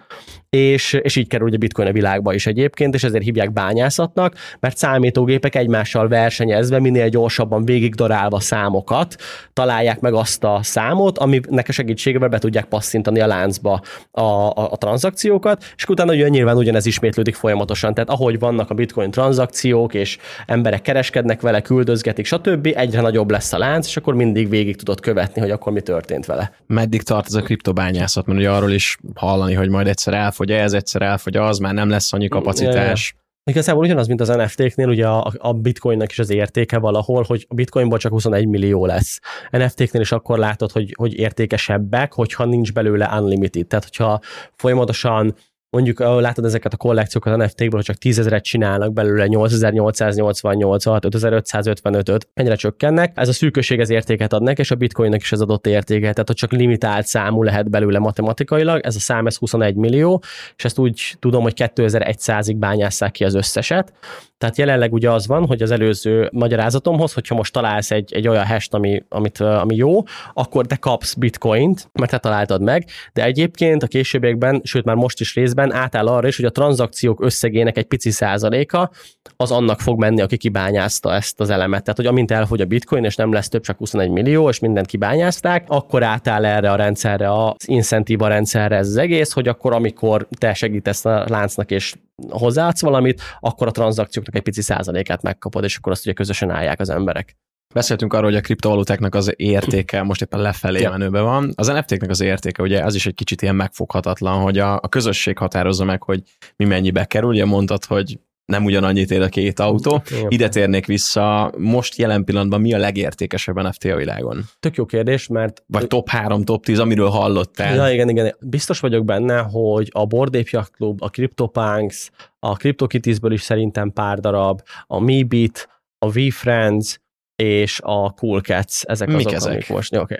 [0.55, 4.77] és, és így kerül ugye bitcoin a világba is egyébként, és ezért hívják bányászatnak, mert
[4.77, 9.15] számítógépek egymással versenyezve, minél gyorsabban végigdarálva számokat,
[9.53, 14.71] találják meg azt a számot, aminek a segítségével be tudják passzintani a láncba a, a,
[14.71, 17.93] a tranzakciókat, és utána ugye nyilván ugyanez ismétlődik folyamatosan.
[17.93, 23.53] Tehát ahogy vannak a bitcoin tranzakciók, és emberek kereskednek vele, küldözgetik, stb., egyre nagyobb lesz
[23.53, 26.51] a lánc, és akkor mindig végig tudod követni, hogy akkor mi történt vele.
[26.67, 28.25] Meddig tart ez a kriptobányászat?
[28.25, 31.89] Mert ugye arról is hallani, hogy majd egyszer elfogy ez, egyszer elfogy az, már nem
[31.89, 33.13] lesz annyi kapacitás.
[33.13, 33.23] Ja, ja.
[33.51, 37.53] Igazából ugyanaz, mint az NFT-knél, ugye a, a bitcoinnak is az értéke valahol, hogy a
[37.53, 39.19] bitcoinból csak 21 millió lesz.
[39.51, 43.67] NFT-knél is akkor látod, hogy, hogy értékesebbek, hogyha nincs belőle unlimited.
[43.67, 44.19] Tehát, hogyha
[44.55, 45.35] folyamatosan
[45.75, 52.27] mondjuk látod ezeket a kollekciókat a NFT-ből, hogy csak 10 ezeret csinálnak belőle, 8888-at, 5555-öt,
[52.33, 53.11] ennyire csökkennek.
[53.15, 56.11] Ez a szűkösség az értéket ad neki, és a bitcoinnak is ez adott értéke.
[56.11, 60.23] Tehát, hogy csak limitált számú lehet belőle matematikailag, ez a szám, ez 21 millió,
[60.55, 63.93] és ezt úgy tudom, hogy 2100-ig bányásszák ki az összeset.
[64.37, 68.45] Tehát jelenleg ugye az van, hogy az előző magyarázatomhoz, hogyha most találsz egy, egy olyan
[68.45, 73.83] hash ami, amit, ami jó, akkor te kapsz bitcoint, mert te találtad meg, de egyébként
[73.83, 77.85] a későbbiekben, sőt már most is részben átáll arra is, hogy a tranzakciók összegének egy
[77.85, 78.91] pici százaléka
[79.37, 81.81] az annak fog menni, aki kibányázta ezt az elemet.
[81.81, 84.85] Tehát, hogy amint elfogy a bitcoin, és nem lesz több, csak 21 millió, és mindent
[84.85, 90.27] kibányázták, akkor átáll erre a rendszerre, az incentíva rendszerre ez az egész, hogy akkor amikor
[90.37, 91.95] te segítesz a láncnak, és
[92.29, 96.79] hozzáadsz valamit, akkor a tranzakcióknak egy pici százalékát megkapod, és akkor azt ugye közösen állják
[96.79, 97.35] az emberek.
[97.75, 100.89] Beszéltünk arról, hogy a kriptovalutáknak az értéke most éppen lefelé ja.
[100.89, 101.51] menőben van.
[101.55, 105.37] Az NFT-knek az értéke, ugye az is egy kicsit ilyen megfoghatatlan, hogy a, a közösség
[105.37, 106.21] határozza meg, hogy
[106.55, 107.29] mi mennyibe kerül.
[107.29, 110.01] Ugye mondtad, hogy nem ugyanannyit ér a két autó.
[110.11, 110.25] Igen.
[110.29, 111.53] Ide térnék vissza.
[111.57, 114.43] Most jelen pillanatban mi a legértékesebb NFT a világon?
[114.59, 115.63] Tök jó kérdés, mert...
[115.67, 117.75] Vagy top 3, top 10, amiről hallottál.
[117.75, 118.35] Ja, igen, igen.
[118.39, 124.19] Biztos vagyok benne, hogy a Ape Yacht Club, a CryptoPunks, a CryptoKittiesből is szerintem pár
[124.19, 126.99] darab, a MeBit, a VFriends,
[127.35, 129.51] és a Cool Cats, ezek Mik azok, ezek?
[129.51, 129.95] amik most...
[129.95, 130.17] Okay.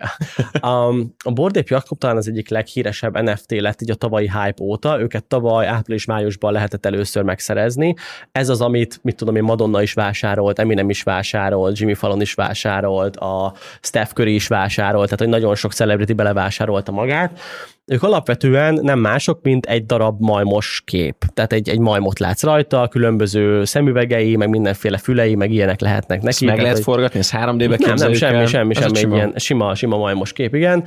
[0.61, 4.99] Um, a Yacht Club talán az egyik leghíresebb NFT lett így a tavalyi hype óta,
[4.99, 7.93] őket tavaly április-májusban lehetett először megszerezni.
[8.31, 12.33] Ez az, amit, mit tudom én, Madonna is vásárolt, Eminem is vásárolt, Jimmy Fallon is
[12.33, 17.39] vásárolt, a Steph Curry is vásárolt, tehát hogy nagyon sok celebrity belevásárolta magát,
[17.85, 21.15] ők alapvetően nem mások, mint egy darab majmos kép.
[21.33, 26.27] Tehát egy, egy majmot látsz rajta, különböző szemüvegei, meg mindenféle fülei, meg ilyenek lehetnek neki.
[26.27, 29.97] Ezt meg lehet forgatni, ez 3D-be Nem, nem, semmi, semmi, semmi, egy ilyen sima, sima
[29.97, 30.85] majmos kép, igen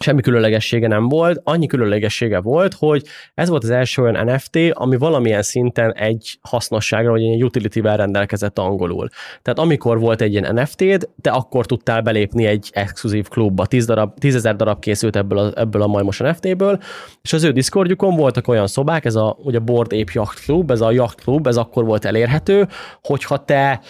[0.00, 3.04] semmi különlegessége nem volt, annyi különlegessége volt, hogy
[3.34, 8.58] ez volt az első olyan NFT, ami valamilyen szinten egy hasznosságra, vagy egy utility-vel rendelkezett
[8.58, 9.08] angolul.
[9.42, 14.18] Tehát amikor volt egy ilyen NFT-d, te akkor tudtál belépni egy exkluzív klubba, 10, darab,
[14.18, 16.78] 10 ezer darab készült ebből a, ebből a majmos NFT-ből,
[17.22, 20.80] és az ő Discordjukon voltak olyan szobák, ez a ugye Board Ape Yacht Club, ez
[20.80, 22.68] a Yacht Club, ez akkor volt elérhető,
[23.02, 23.80] hogyha te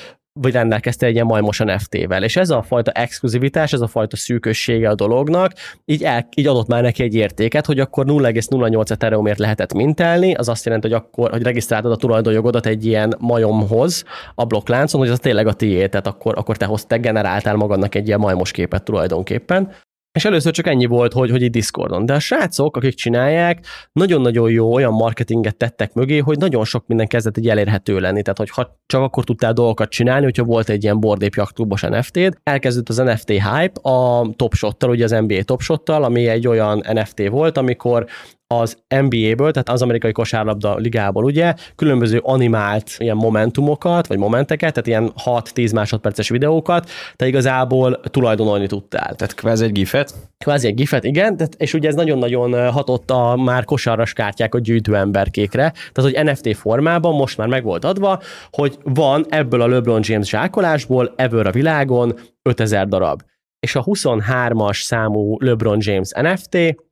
[0.40, 2.22] vagy rendelkezte egy ilyen majmos NFT-vel.
[2.22, 5.52] És ez a fajta exkluzivitás, ez a fajta szűkössége a dolognak,
[5.84, 10.48] így, el, így adott már neki egy értéket, hogy akkor 0,08 Ethereumért lehetett mintelni, az
[10.48, 15.18] azt jelenti, hogy akkor, hogy regisztráltad a tulajdonjogodat egy ilyen majomhoz a blokkláncon, hogy az
[15.18, 19.72] tényleg a tiéd, tehát akkor, akkor te hoztál, generáltál magadnak egy ilyen majmos képet tulajdonképpen.
[20.14, 22.06] És először csak ennyi volt, hogy, hogy itt Discordon.
[22.06, 27.06] De a srácok, akik csinálják, nagyon-nagyon jó olyan marketinget tettek mögé, hogy nagyon sok minden
[27.06, 28.22] kezdett egy elérhető lenni.
[28.22, 32.38] Tehát, hogy ha csak akkor tudtál dolgokat csinálni, hogyha volt egy ilyen bordépjak klubos NFT-d,
[32.42, 36.84] elkezdődött az NFT hype a Top Shot-tal, ugye az NBA Top Shot-tal, ami egy olyan
[36.92, 38.06] NFT volt, amikor
[38.46, 44.86] az NBA-ből, tehát az amerikai kosárlabda ligából, ugye, különböző animált ilyen momentumokat, vagy momenteket, tehát
[44.86, 49.14] ilyen 6-10 másodperces videókat, te igazából tulajdonolni tudtál.
[49.14, 50.14] Tehát kvázi egy gifet?
[50.38, 54.96] Kvázi egy gifet, igen, tehát, és ugye ez nagyon-nagyon hatott a már kosarras kártyákat gyűjtő
[54.96, 60.00] emberkékre, tehát hogy NFT formában most már meg volt adva, hogy van ebből a LeBron
[60.02, 63.22] James zsákolásból ebből a világon 5000 darab.
[63.60, 66.83] És a 23-as számú LeBron James NFT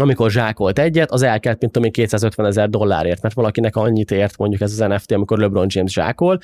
[0.00, 4.60] amikor zsákolt egyet, az elkelt, mint tudom 250 ezer dollárért, mert valakinek annyit ért mondjuk
[4.60, 6.38] ez az NFT, amikor LeBron James zsákol,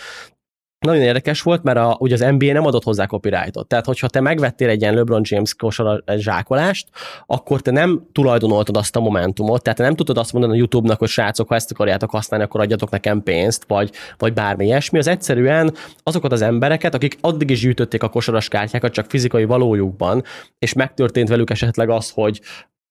[0.82, 3.66] nagyon érdekes volt, mert a, ugye az NBA nem adott hozzá copyrightot.
[3.66, 6.88] Tehát, hogyha te megvettél egy ilyen LeBron James kosar zsákolást,
[7.26, 10.98] akkor te nem tulajdonoltad azt a momentumot, tehát te nem tudod azt mondani a YouTube-nak,
[10.98, 14.98] hogy srácok, ha ezt akarjátok használni, akkor adjatok nekem pénzt, vagy, vagy bármi ilyesmi.
[14.98, 20.22] Az egyszerűen azokat az embereket, akik addig is gyűjtötték a kosaras kártyákat, csak fizikai valójukban,
[20.58, 22.40] és megtörtént velük esetleg az, hogy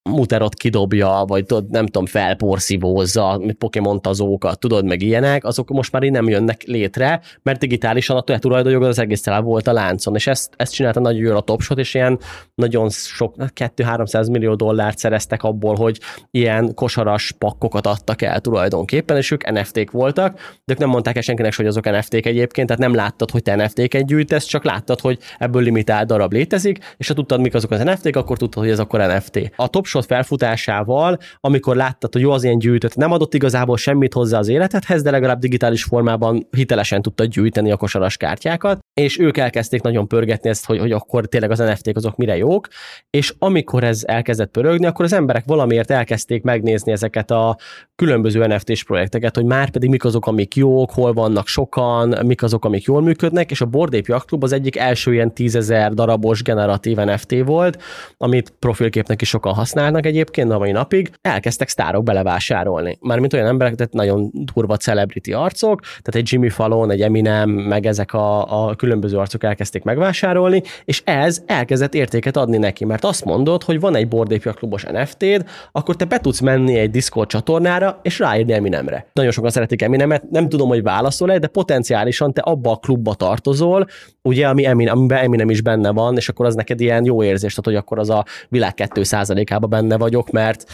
[0.10, 5.92] muterot kidobja, vagy tudod, nem tudom, felporszívózza, mint Pokémon tazókat, tudod, meg ilyenek, azok most
[5.92, 10.16] már így nem jönnek létre, mert digitálisan a tulajdonjog az egész el volt a láncon,
[10.16, 12.20] és ezt, ezt csinálta nagyon jól a Topshot, és ilyen
[12.56, 16.00] nagyon sok, 2-300 millió dollárt szereztek abból, hogy
[16.32, 20.34] ilyen kosaras pakkokat adtak el tulajdonképpen, és ők NFT-k voltak,
[20.66, 23.56] de ők nem mondták el senkinek, hogy azok NFT-k egyébként, tehát nem láttad, hogy te
[23.56, 27.84] NFT-ket gyűjtesz, csak láttad, hogy ebből limitált darab létezik, és ha tudtad, mik azok az
[27.84, 29.52] NFT-k, akkor tudtad, hogy ez akkor NFT.
[29.56, 34.14] A Top Shot felfutásával, amikor láttad, hogy jó az ilyen gyűjtött, nem adott igazából semmit
[34.14, 39.38] hozzá az életedhez, de legalább digitális formában hitelesen tudtad gyűjteni a kosaras kártyákat, és ők
[39.38, 42.68] elkezdték nagyon pörgetni ezt, hogy, hogy akkor tényleg az NFT-k azok mire jók,
[43.10, 47.58] és amikor ez elkezdett pörögni, akkor az emberek valamiért elkezdték megnézni ezeket a
[47.96, 52.66] különböző NFT-s projekteket, hogy már pedig mik azok, amik jók, hol vannak sokan, mik azok,
[52.66, 57.36] amik jól működnek, és a Yacht Club az egyik első ilyen tízezer darabos generatív NFT
[57.46, 57.82] volt,
[58.18, 62.98] amit profilképnek is sokan használnak egyébként a mai napig, elkezdtek sztárok belevásárolni.
[63.02, 67.86] Mármint olyan emberek, tehát nagyon durva celebrity arcok, tehát egy Jimmy Fallon, egy Eminem, meg
[67.86, 73.26] ezek a, a különböző arcok elkezdték megvásárolni, és ez elkezdett értéket adni neki, mert azt
[73.26, 77.30] mondod, hogy van egy Board Ape klubos NFT-d, akkor te be tudsz menni egy Discord
[77.30, 79.06] csatornára, és ráírni Eminemre.
[79.14, 83.88] Nagyon sokan szeretik Eminemet, nem tudom, hogy válaszol-e, de potenciálisan te abba a klubba tartozol,
[84.24, 87.50] ugye, ami Eminem, amiben Eminem is benne van, és akkor az neked ilyen jó érzés,
[87.50, 90.66] tehát hogy akkor az a világ 2%-ában benne vagyok, mert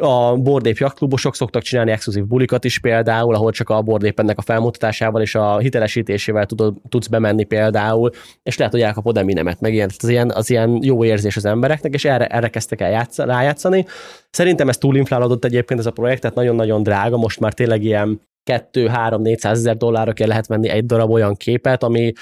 [0.00, 4.42] a bordép jaktklubosok szoktak csinálni exkluzív bulikat is például, ahol csak a bordép ennek a
[4.42, 8.10] felmutatásával és a hitelesítésével tudod, tudsz bemenni például,
[8.42, 11.94] és lehet, hogy elkapod Eminemet, meg ilyen, az ilyen, az ilyen jó érzés az embereknek,
[11.94, 13.86] és erre, erre kezdtek el játsz, rájátszani.
[14.30, 19.44] Szerintem ez túlinflálódott egyébként ez a projekt, tehát nagyon-nagyon drága, most már tényleg ilyen 2-3-400
[19.44, 22.12] ezer dollárokért lehet venni egy darab olyan képet, ami,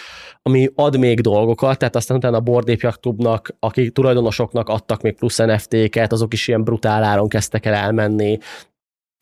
[0.43, 5.15] ami ad még dolgokat, tehát aztán utána a Board Ape Clubnak, akik tulajdonosoknak adtak még
[5.15, 8.39] plusz NFT-ket, azok is ilyen brutál áron kezdtek el elmenni,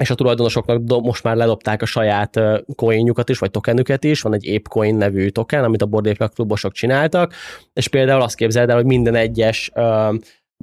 [0.02, 2.40] és a tulajdonosoknak most már ledobták a saját
[2.74, 7.34] coinjukat is, vagy tokenüket is, van egy ApeCoin nevű token, amit a Ape klubosok csináltak,
[7.72, 9.70] és például azt képzeld el, hogy minden egyes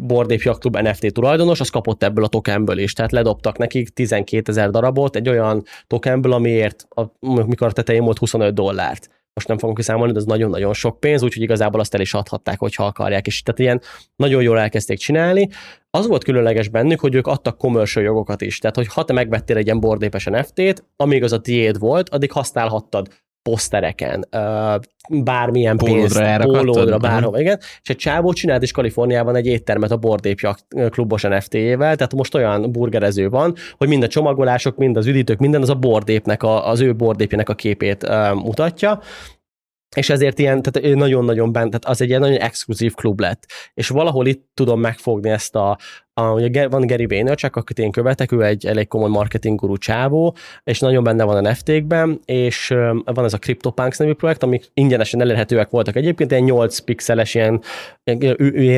[0.01, 4.51] Bordép Yacht Club NFT tulajdonos, az kapott ebből a tokenből is, tehát ledobtak nekik 12
[4.51, 7.01] ezer darabot egy olyan tokenből, amiért, a,
[7.45, 9.09] mikor a tetején volt 25 dollárt.
[9.33, 12.59] Most nem fogom kiszámolni, de ez nagyon-nagyon sok pénz, úgyhogy igazából azt el is adhatták,
[12.59, 13.81] hogyha akarják, és tehát ilyen
[14.15, 15.49] nagyon jól elkezdték csinálni.
[15.89, 19.57] Az volt különleges bennük, hogy ők adtak commercial jogokat is, tehát hogy ha te megvettél
[19.57, 23.07] egy ilyen bordépes NFT-t, amíg az a tiéd volt, addig használhattad
[23.49, 24.27] posztereken,
[25.09, 27.57] bármilyen pénzt, pólódra, bárhova, igen.
[27.81, 30.55] És egy csávó csinált is Kaliforniában egy éttermet a Bordépja
[30.89, 35.61] klubos NFT-jével, tehát most olyan burgerező van, hogy mind a csomagolások, mind az üdítők, minden
[35.61, 38.99] az a bordépnek, a, az ő bordépjének a képét mutatja,
[39.95, 43.45] és ezért ilyen, tehát nagyon-nagyon bent, tehát az egy ilyen nagyon exkluzív klub lett.
[43.73, 45.77] És valahol itt tudom megfogni ezt a,
[46.17, 50.35] a, ugye van Gary Vaynerchuk, akit én követek, ő egy elég komoly marketing guru csávó,
[50.63, 52.67] és nagyon benne van a NFT-kben, és
[53.05, 57.61] van ez a CryptoPunks nevű projekt, amik ingyenesen elérhetőek voltak egyébként, ilyen 8 pixeles ilyen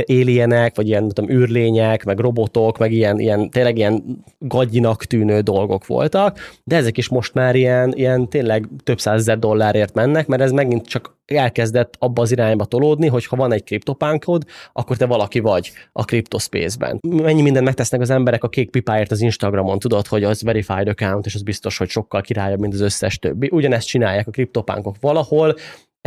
[0.06, 5.86] éljenek, vagy ilyen tudom, űrlények, meg robotok, meg ilyen, ilyen tényleg ilyen gagyinak tűnő dolgok
[5.86, 10.52] voltak, de ezek is most már ilyen, ilyen tényleg több százezer dollárért mennek, mert ez
[10.52, 15.40] megint csak elkezdett abba az irányba tolódni, hogy ha van egy kriptopánkod, akkor te valaki
[15.40, 17.00] vagy a CryptoSpace-ben.
[17.08, 21.26] Mennyi mindent megtesznek az emberek a kék pipáért az Instagramon, tudod, hogy az verified account,
[21.26, 23.50] és az biztos, hogy sokkal királyabb, mint az összes többi.
[23.52, 25.56] Ugyanezt csinálják a kriptopánkok valahol,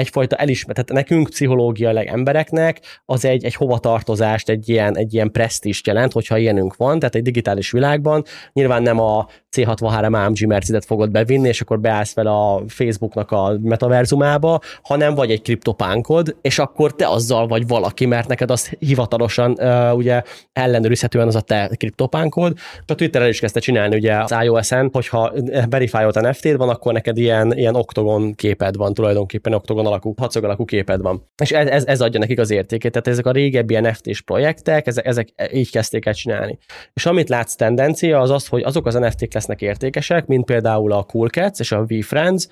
[0.00, 5.86] egyfajta elismert, tehát nekünk pszichológiailag embereknek az egy, egy hovatartozást, egy ilyen, egy ilyen presztist
[5.86, 11.10] jelent, hogyha ilyenünk van, tehát egy digitális világban nyilván nem a C63 AMG Mercedes fogod
[11.10, 16.94] bevinni, és akkor beállsz fel a Facebooknak a metaverzumába, hanem vagy egy kriptopánkod, és akkor
[16.94, 22.56] te azzal vagy valaki, mert neked az hivatalosan uh, ugye ellenőrizhetően az a te kriptopánkod.
[22.86, 25.32] A Twitter el is kezdte csinálni ugye az iOS-en, hogyha
[25.68, 30.64] verified NFT-d van, akkor neked ilyen, ilyen oktogon képed van, tulajdonképpen oktogon alakú, hatszög alakú
[30.64, 31.28] képed van.
[31.42, 32.90] És ez, ez, ez adja nekik az értékét.
[32.92, 36.58] Tehát ezek a régebbi NFT-s projektek, ezek, ezek így kezdték el csinálni.
[36.92, 41.02] És amit látsz tendencia, az az, hogy azok az NFT-k lesznek értékesek, mint például a
[41.02, 42.46] Cool Cats és a V-Friends,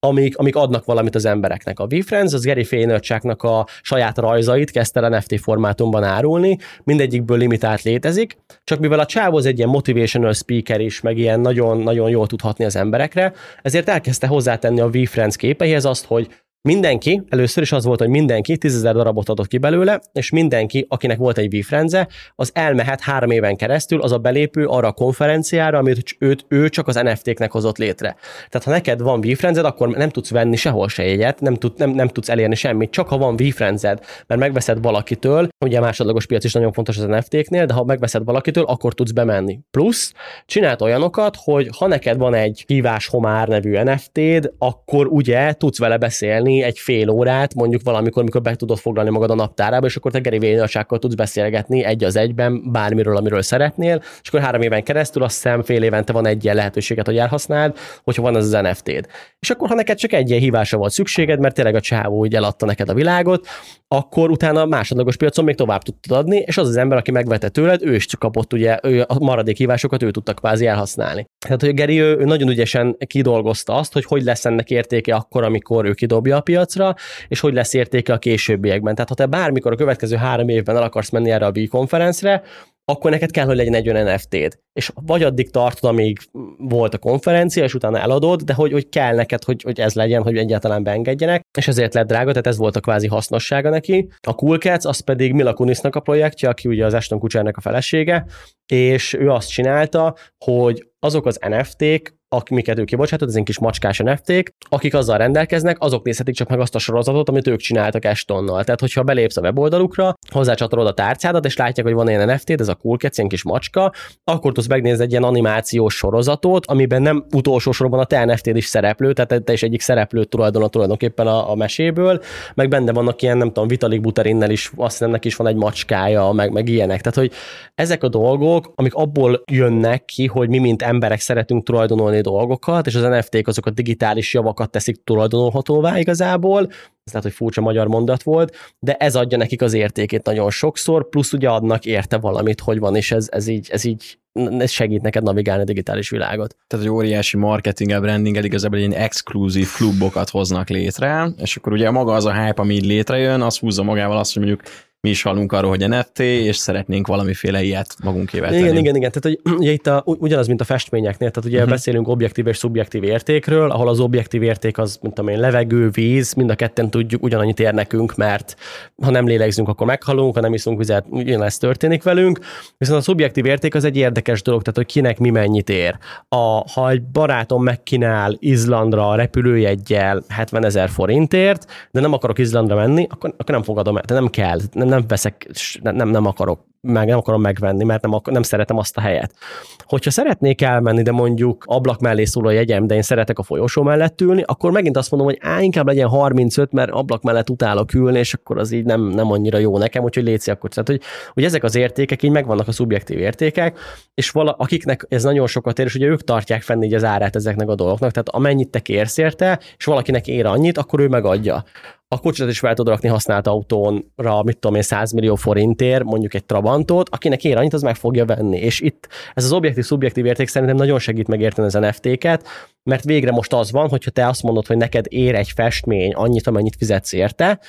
[0.00, 1.78] amik, amik adnak valamit az embereknek.
[1.78, 7.82] A V-Friends az Gary Vaynerchuknak a saját rajzait kezdte el NFT formátumban árulni, mindegyikből limitált
[7.82, 12.26] létezik, csak mivel a csáv az egy ilyen motivational speaker is, meg ilyen nagyon-nagyon jól
[12.26, 16.28] tudhatni az emberekre, ezért elkezdte hozzátenni a V-Friends képeihez azt, hogy
[16.68, 21.18] Mindenki, először is az volt, hogy mindenki 10 darabot adott ki belőle, és mindenki, akinek
[21.18, 26.16] volt egy VFrenze, az elmehet három éven keresztül, az a belépő arra a konferenciára, amit
[26.18, 28.16] őt, ő csak az NFT-knek hozott létre.
[28.48, 31.90] Tehát ha neked van VFrenzed, akkor nem tudsz venni sehol se jegyet, nem, tud, nem,
[31.90, 36.44] nem tudsz elérni semmit, csak ha van VFrenzed, mert megveszed valakitől, ugye a másodlagos piac
[36.44, 39.58] is nagyon fontos az NFT-knél, de ha megveszed valakitől, akkor tudsz bemenni.
[39.70, 40.12] Plusz
[40.46, 45.96] csinált olyanokat, hogy ha neked van egy hívás homár nevű NFT-d, akkor ugye tudsz vele
[45.96, 50.10] beszélni egy fél órát, mondjuk valamikor, mikor be tudod foglalni magad a naptárába, és akkor
[50.10, 54.82] te Geri Vaynerchukkkal tudsz beszélgetni egy az egyben bármiről, amiről szeretnél, és akkor három éven
[54.82, 58.62] keresztül azt hiszem fél évente van egy ilyen lehetőséget, hogy elhasználd, hogyha van az az
[58.62, 59.06] NFT-d.
[59.40, 62.34] És akkor, ha neked csak egy ilyen hívásra volt szükséged, mert tényleg a csávó úgy
[62.34, 63.46] eladta neked a világot,
[63.88, 67.48] akkor utána a másodlagos piacon még tovább tudtad adni, és az az ember, aki megvette
[67.48, 71.26] tőled, ő is csak kapott ugye, ő a maradék hívásokat ő tudta kvázi elhasználni.
[71.42, 75.44] Tehát, hogy Geri ő, ő nagyon ügyesen kidolgozta azt, hogy hogy lesz ennek értéke akkor,
[75.44, 76.94] amikor ő kidobja a piacra,
[77.28, 78.94] és hogy lesz értéke a későbbiekben.
[78.94, 82.42] Tehát, ha te bármikor a következő három évben el akarsz menni erre a B-konferencre,
[82.84, 84.58] akkor neked kell, hogy legyen egy olyan NFT-d.
[84.72, 86.18] És vagy addig tartod, amíg
[86.58, 90.22] volt a konferencia, és utána eladod, de hogy, hogy kell neked, hogy, hogy ez legyen,
[90.22, 94.08] hogy egyáltalán beengedjenek, és ezért lett drága, tehát ez volt a kvázi hasznossága neki.
[94.26, 97.60] A Cool Cats, az pedig Mila Kunisnak a projektje, aki ugye az Ashton Kutchernek a
[97.60, 98.26] felesége,
[98.72, 104.54] és ő azt csinálta, hogy azok az NFT-k, amiket ő kibocsátott, ezek kis macskás NFT-k,
[104.68, 108.64] akik azzal rendelkeznek, azok nézhetik csak meg azt a sorozatot, amit ők csináltak Estonnal.
[108.64, 112.68] Tehát, hogyha belépsz a weboldalukra, hozzácsatolod a tárcádat, és látják, hogy van ilyen NFT, ez
[112.68, 113.92] a Cool Cats, ilyen kis macska,
[114.24, 118.66] akkor tudsz megnézni egy ilyen animációs sorozatot, amiben nem utolsó sorban a te nft is
[118.66, 122.22] szereplő, tehát te is egyik szereplő tulajdon tulajdonképpen a, a meséből,
[122.54, 125.56] meg benne vannak ilyen, nem tudom, Vitalik Buterinnel is, azt hiszem, neki is van egy
[125.56, 127.00] macskája, meg, meg ilyenek.
[127.00, 127.32] Tehát, hogy
[127.74, 132.94] ezek a dolgok, amik abból jönnek ki, hogy mi, mint emberek szeretünk tulajdonolni dolgokat, és
[132.94, 136.62] az NFT-k azok a digitális javakat teszik tulajdonolhatóvá igazából,
[137.04, 141.08] ez lehet, hogy furcsa magyar mondat volt, de ez adja nekik az értékét nagyon sokszor,
[141.08, 144.18] plusz ugye adnak érte valamit, hogy van, és ez, ez így, ez így
[144.58, 146.56] ez segít neked navigálni a digitális világot.
[146.66, 152.14] Tehát, hogy óriási marketing branding igazából ilyen exkluzív klubokat hoznak létre, és akkor ugye maga
[152.14, 154.68] az a hype, ami így létrejön, az húzza magával azt, hogy mondjuk
[155.02, 158.62] mi is hallunk arról, hogy NFT, és szeretnénk valamiféle ilyet magunkével tenni.
[158.62, 159.10] Igen, igen, igen.
[159.12, 161.72] Tehát hogy ugye itt a, ugyanaz, mint a festményeknél, tehát ugye uh-huh.
[161.72, 166.50] beszélünk objektív és szubjektív értékről, ahol az objektív érték az, mint én, levegő, víz, mind
[166.50, 168.56] a ketten tudjuk, ugyanannyit ér nekünk, mert
[169.02, 172.38] ha nem lélegzünk, akkor meghalunk, ha nem iszunk vizet, ugyanezt történik velünk.
[172.78, 175.98] Viszont a szubjektív érték az egy érdekes dolog, tehát hogy kinek mi mennyit ér.
[176.28, 183.06] A, ha egy barátom megkínál Izlandra repülőjegyel 70 ezer forintért, de nem akarok Izlandra menni,
[183.10, 185.46] akkor, akkor nem fogadom el, nem kell, nem, nem veszek,
[185.82, 189.34] nem, nem akarok meg nem akarom megvenni, mert nem, ak- nem szeretem azt a helyet.
[189.78, 193.82] Hogyha szeretnék elmenni, de mondjuk ablak mellé szól a jegyem, de én szeretek a folyosó
[193.82, 197.94] mellett ülni, akkor megint azt mondom, hogy á, inkább legyen 35, mert ablak mellett utálok
[197.94, 200.70] ülni, és akkor az így nem, nem annyira jó nekem, úgyhogy létszi akkor.
[200.70, 201.00] Tehát, hogy,
[201.32, 203.78] hogy ezek az értékek így megvannak a szubjektív értékek,
[204.14, 207.36] és vala, akiknek ez nagyon sokat ér, és ugye ők tartják fenn így az árát
[207.36, 211.64] ezeknek a dolgoknak, tehát amennyit te kérsz érte, és valakinek ér annyit, akkor ő megadja
[212.12, 216.34] a kocsit is fel tud rakni használt autónra, mit tudom én, 100 millió forintért, mondjuk
[216.34, 218.58] egy Trabantot, akinek ér annyit, az meg fogja venni.
[218.58, 222.48] És itt ez az objektív-szubjektív érték szerintem nagyon segít megérteni az NFT-ket,
[222.82, 226.46] mert végre most az van, hogyha te azt mondod, hogy neked ér egy festmény annyit,
[226.46, 227.60] amennyit fizetsz érte,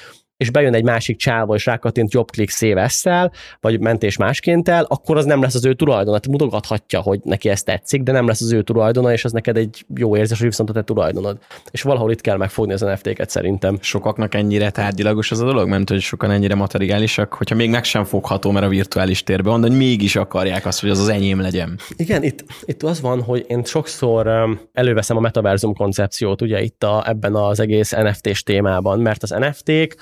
[0.43, 3.31] és bejön egy másik csávó, és rákattint jobb klik szévesszel,
[3.61, 6.13] vagy mentés másként el, akkor az nem lesz az ő tulajdona.
[6.13, 9.57] Hát mutogathatja, hogy neki ez tetszik, de nem lesz az ő tulajdona, és az neked
[9.57, 11.37] egy jó érzés, hogy viszont a te tulajdonod.
[11.71, 13.77] És valahol itt kell megfogni az NFT-ket szerintem.
[13.81, 18.03] Sokaknak ennyire tárgyilagos az a dolog, mert hogy sokan ennyire materiálisak, hogyha még meg sem
[18.03, 21.41] fogható, mert a virtuális térben van, de hogy mégis akarják azt, hogy az az enyém
[21.41, 21.79] legyen.
[21.95, 24.29] Igen, itt, itt az van, hogy én sokszor
[24.73, 29.95] előveszem a metaverzum koncepciót, ugye itt a, ebben az egész NFT-s témában, mert az NFT-k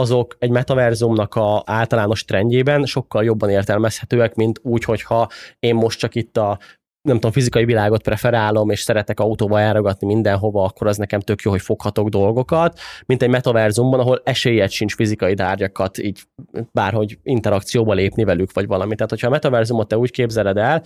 [0.00, 5.28] azok egy metaverzumnak a általános trendjében sokkal jobban értelmezhetőek, mint úgy, hogyha
[5.58, 6.58] én most csak itt a
[7.06, 11.50] nem tudom, fizikai világot preferálom, és szeretek autóval járogatni mindenhova, akkor az nekem tök jó,
[11.50, 16.22] hogy foghatok dolgokat, mint egy metaverzumban, ahol esélyed sincs fizikai tárgyakat így
[16.72, 18.94] bárhogy interakcióba lépni velük, vagy valami.
[18.94, 20.82] Tehát, hogyha a metaverzumot te úgy képzeled el,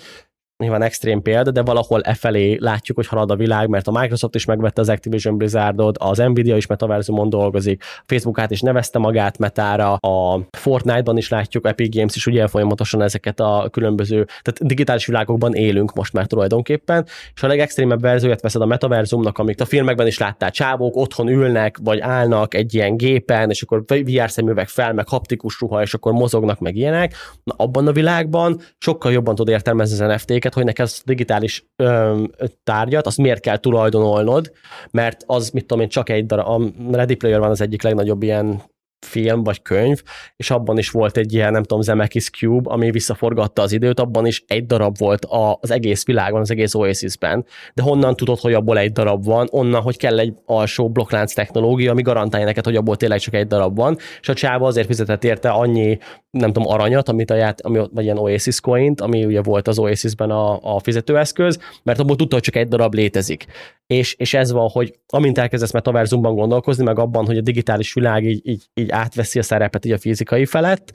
[0.61, 4.35] nyilván extrém példa, de valahol e felé látjuk, hogy halad a világ, mert a Microsoft
[4.35, 9.39] is megvette az Activision Blizzardot, az Nvidia is metaverzumon dolgozik, Facebook át is nevezte magát
[9.39, 15.07] metára, a Fortnite-ban is látjuk, Epic Games is ugye folyamatosan ezeket a különböző, tehát digitális
[15.07, 20.07] világokban élünk most már tulajdonképpen, és a legextrémebb verzióját veszed a metaverzumnak, amit a filmekben
[20.07, 24.93] is láttál, csávók otthon ülnek, vagy állnak egy ilyen gépen, és akkor VR szemüveg fel,
[24.93, 27.15] meg haptikus ruha, és akkor mozognak, meg ilyenek.
[27.45, 31.65] Na, abban a világban sokkal jobban tud értelmezni az NFT-ket, neked, hogy neked ezt digitális
[31.77, 32.23] ö,
[32.65, 34.53] tárgyat, azt miért kell tulajdonolnod,
[34.91, 38.23] mert az, mit tudom én, csak egy darab, a Ready Player van az egyik legnagyobb
[38.23, 38.63] ilyen
[39.07, 40.03] film vagy könyv,
[40.37, 44.27] és abban is volt egy ilyen, nem tudom, Zemeckis Cube, ami visszaforgatta az időt, abban
[44.27, 45.27] is egy darab volt
[45.61, 47.45] az egész világon, az egész Oasis-ben.
[47.75, 49.49] De honnan tudod, hogy abból egy darab van?
[49.51, 53.47] Onnan, hogy kell egy alsó blokklánc technológia, ami garantálja neked, hogy abból tényleg csak egy
[53.47, 55.99] darab van, és a csáva azért fizetett érte annyi,
[56.31, 59.79] nem tudom, aranyat, amit a ját, ami, vagy ilyen Oasis coint, ami ugye volt az
[59.79, 63.47] Oasis-ben a, a fizetőeszköz, mert abból tudta, hogy csak egy darab létezik.
[63.91, 68.25] És, és ez van, hogy amint elkezdesz metaverzumban gondolkozni, meg abban, hogy a digitális világ
[68.25, 70.93] így, így, így átveszi a szerepet így a fizikai felett,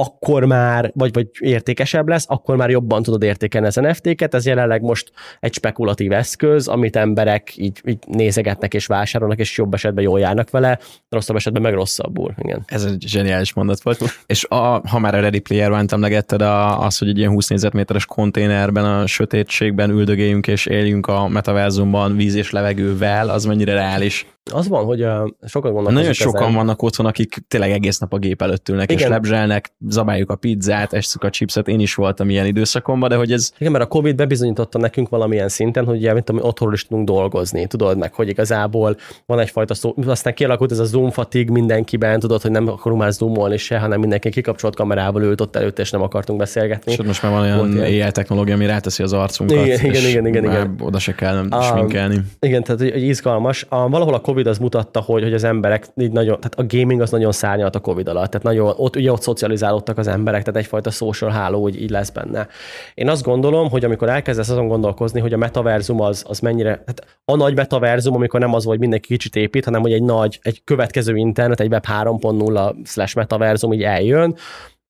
[0.00, 4.34] akkor már, vagy, vagy értékesebb lesz, akkor már jobban tudod értékelni az NFT-ket.
[4.34, 9.74] Ez jelenleg most egy spekulatív eszköz, amit emberek így, így nézegetnek és vásárolnak, és jobb
[9.74, 10.78] esetben jól járnak vele,
[11.08, 12.34] rosszabb esetben meg rosszabbul.
[12.38, 12.62] Igen.
[12.66, 14.02] Ez egy zseniális mondat volt.
[14.26, 16.42] és a, ha már a Ready Player One-t emlegetted,
[16.78, 22.34] az, hogy egy ilyen 20 négyzetméteres konténerben, a sötétségben üldögéljünk és éljünk a metaverzumban víz
[22.34, 24.26] és levegővel, az mennyire reális.
[24.52, 25.92] Az van, hogy uh, sokan vannak.
[25.92, 26.54] Nagyon sokan ezen.
[26.54, 29.02] vannak otthon, akik tényleg egész nap a gép előtt ülnek, Igen.
[29.02, 33.32] és lebzselnek, zabáljuk a pizzát, esszük a chipset, én is voltam ilyen időszakomban, de hogy
[33.32, 33.50] ez...
[33.58, 37.06] Igen, mert a Covid bebizonyította nekünk valamilyen szinten, hogy ugye, mint ami otthonról is tudunk
[37.06, 42.18] dolgozni, tudod meg, hogy igazából van egyfajta szó, aztán kialakult ez a zoom fatig mindenkiben,
[42.18, 45.90] tudod, hogy nem akarunk már zoomolni se, hanem mindenki kikapcsolt kamerával ült ott előtt, és
[45.90, 46.92] nem akartunk beszélgetni.
[46.92, 50.44] És most már van olyan AI technológia, ami ráteszi az arcunkat, igen, igen, igen, igen,
[50.44, 50.76] igen.
[50.80, 52.20] oda se kell nem um, sminkelni.
[52.40, 53.66] Igen, tehát hogy izgalmas.
[53.68, 57.00] A, valahol a Covid az mutatta, hogy, hogy az emberek így nagyon, tehát a gaming
[57.00, 60.60] az nagyon szárnyalt a Covid alatt, tehát nagyon, ott ugye ott szocializálódtak az emberek, tehát
[60.60, 62.48] egyfajta social háló úgy így lesz benne.
[62.94, 67.18] Én azt gondolom, hogy amikor elkezdesz azon gondolkozni, hogy a metaverzum az, az mennyire, tehát
[67.24, 70.64] a nagy metaverzum, amikor nem az, hogy mindenki kicsit épít, hanem hogy egy nagy, egy
[70.64, 74.36] következő internet, egy web 3.0 slash metaverzum így eljön,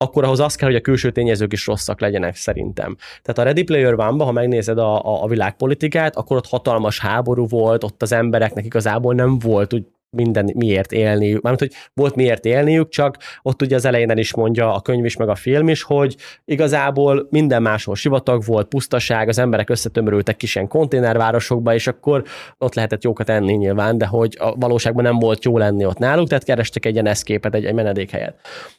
[0.05, 2.97] akkor ahhoz az kell, hogy a külső tényezők is rosszak legyenek szerintem.
[3.23, 7.47] Tehát a Ready Player one ha megnézed a, a, a világpolitikát, akkor ott hatalmas háború
[7.47, 9.85] volt, ott az embereknek igazából nem volt úgy
[10.15, 14.75] minden miért élniük, mármint, hogy volt miért élniük, csak ott ugye az elején is mondja
[14.75, 19.39] a könyv is, meg a film is, hogy igazából minden máshol sivatag volt, pusztaság, az
[19.39, 22.23] emberek összetömörültek kis ilyen konténervárosokba, és akkor
[22.59, 26.29] ott lehetett jókat enni nyilván, de hogy a valóságban nem volt jó lenni ott náluk,
[26.29, 28.35] tehát kerestek egy ilyen eszképet, egy, egy menedékhelyet.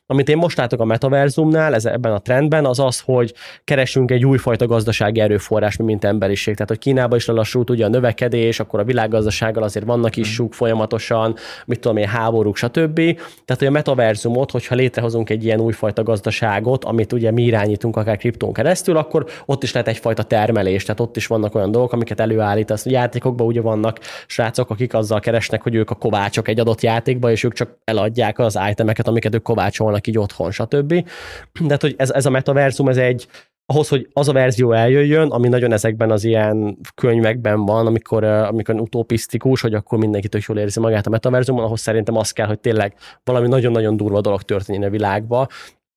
[0.08, 3.34] Amit én most látok a metaverzumnál, ez ebben a trendben, az az, hogy
[3.64, 6.54] keresünk egy újfajta gazdasági erőforrás, mint emberiség.
[6.54, 10.54] Tehát, hogy Kínában is lelassult ugye a növekedés, akkor a világgazdasággal azért vannak is súk
[10.54, 12.96] folyamatosan, van, mit tudom én, háborúk, stb.
[12.96, 18.18] Tehát, hogy a metaverzumot, hogyha létrehozunk egy ilyen újfajta gazdaságot, amit ugye mi irányítunk akár
[18.18, 22.20] kriptón keresztül, akkor ott is lehet egyfajta termelés, tehát ott is vannak olyan dolgok, amiket
[22.20, 22.72] előállít.
[22.72, 27.32] A játékokban ugye vannak srácok, akik azzal keresnek, hogy ők a kovácsok egy adott játékba,
[27.32, 31.10] és ők csak eladják az itemeket, amiket ők kovácsolnak így otthon, stb.
[31.62, 33.28] De hogy ez, ez a metaverzum, ez egy
[33.66, 38.76] ahhoz, hogy az a verzió eljöjjön, ami nagyon ezekben az ilyen könyvekben van, amikor, amikor
[38.76, 42.60] utopisztikus, hogy akkor mindenki tök jól érzi magát a metaverzumon, ahhoz szerintem az kell, hogy
[42.60, 45.48] tényleg valami nagyon-nagyon durva dolog történjen a világba,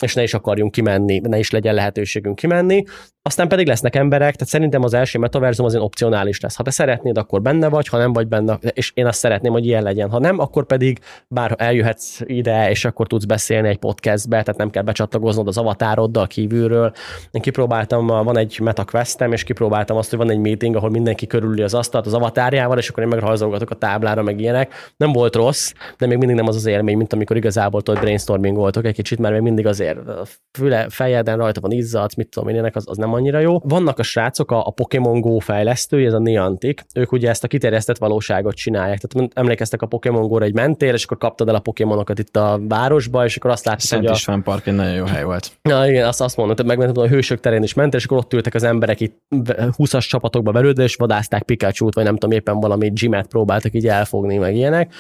[0.03, 2.85] és ne is akarjunk kimenni, ne is legyen lehetőségünk kimenni,
[3.29, 6.57] aztán pedig lesznek emberek, tehát szerintem az első metaverzum az opcionális lesz.
[6.57, 9.67] Ha te szeretnéd, akkor benne vagy, ha nem vagy benne, és én azt szeretném, hogy
[9.67, 10.11] ilyen legyen.
[10.11, 14.71] Ha nem, akkor pedig bár eljöhetsz ide, és akkor tudsz beszélni egy podcastbe, tehát nem
[14.71, 16.93] kell becsatlakoznod az avatároddal kívülről.
[17.31, 21.63] Én kipróbáltam, van egy MetaQuestem, és kipróbáltam azt, hogy van egy meeting, ahol mindenki körüli
[21.63, 24.93] az asztalt az avatárjával, és akkor én megrajzolgatok a táblára, meg ilyenek.
[24.97, 28.57] Nem volt rossz, de még mindig nem az az élmény, mint amikor igazából tudod brainstorming
[28.57, 32.70] voltok egy kicsit, mert még mindig azért füle, fejeden rajta van izzadsz, mit tudom én,
[32.72, 33.59] az, az nem annyira jó.
[33.59, 37.49] Vannak a srácok, a, a Pokémon Go fejlesztői, ez a Niantic, ők ugye ezt a
[37.49, 39.01] kiterjesztett valóságot csinálják.
[39.01, 42.61] Tehát emlékeztek a Pokémon Go-ra egy mentél, és akkor kaptad el a Pokémonokat itt a
[42.68, 44.14] városba, és akkor azt láttad, Szent hogy a...
[44.14, 45.51] István Park egy nagyon jó hely volt.
[45.62, 48.55] Na igen, azt, azt mondod, megmentem, a hősök terén is mentél, és akkor ott ültek
[48.55, 53.26] az emberek itt 20-as csapatokba verődve, és vadázták Pikachu-t, vagy nem tudom, éppen valami gymet
[53.26, 54.95] próbáltak így elfogni, meg ilyenek.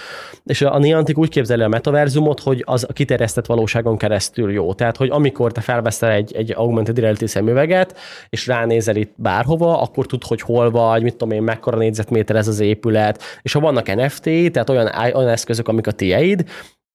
[0.44, 4.74] És a Niantic úgy képzeli a metaverzumot, hogy az a kiterjesztett valóságon keresztül jó.
[4.78, 7.98] Tehát, hogy amikor te felveszel egy, egy augmented reality szemüveget,
[8.28, 12.48] és ránézel itt bárhova, akkor tud, hogy hol vagy, mit tudom én, mekkora négyzetméter ez
[12.48, 16.44] az épület, és ha vannak NFT, tehát olyan, olyan eszközök, amik a tieid,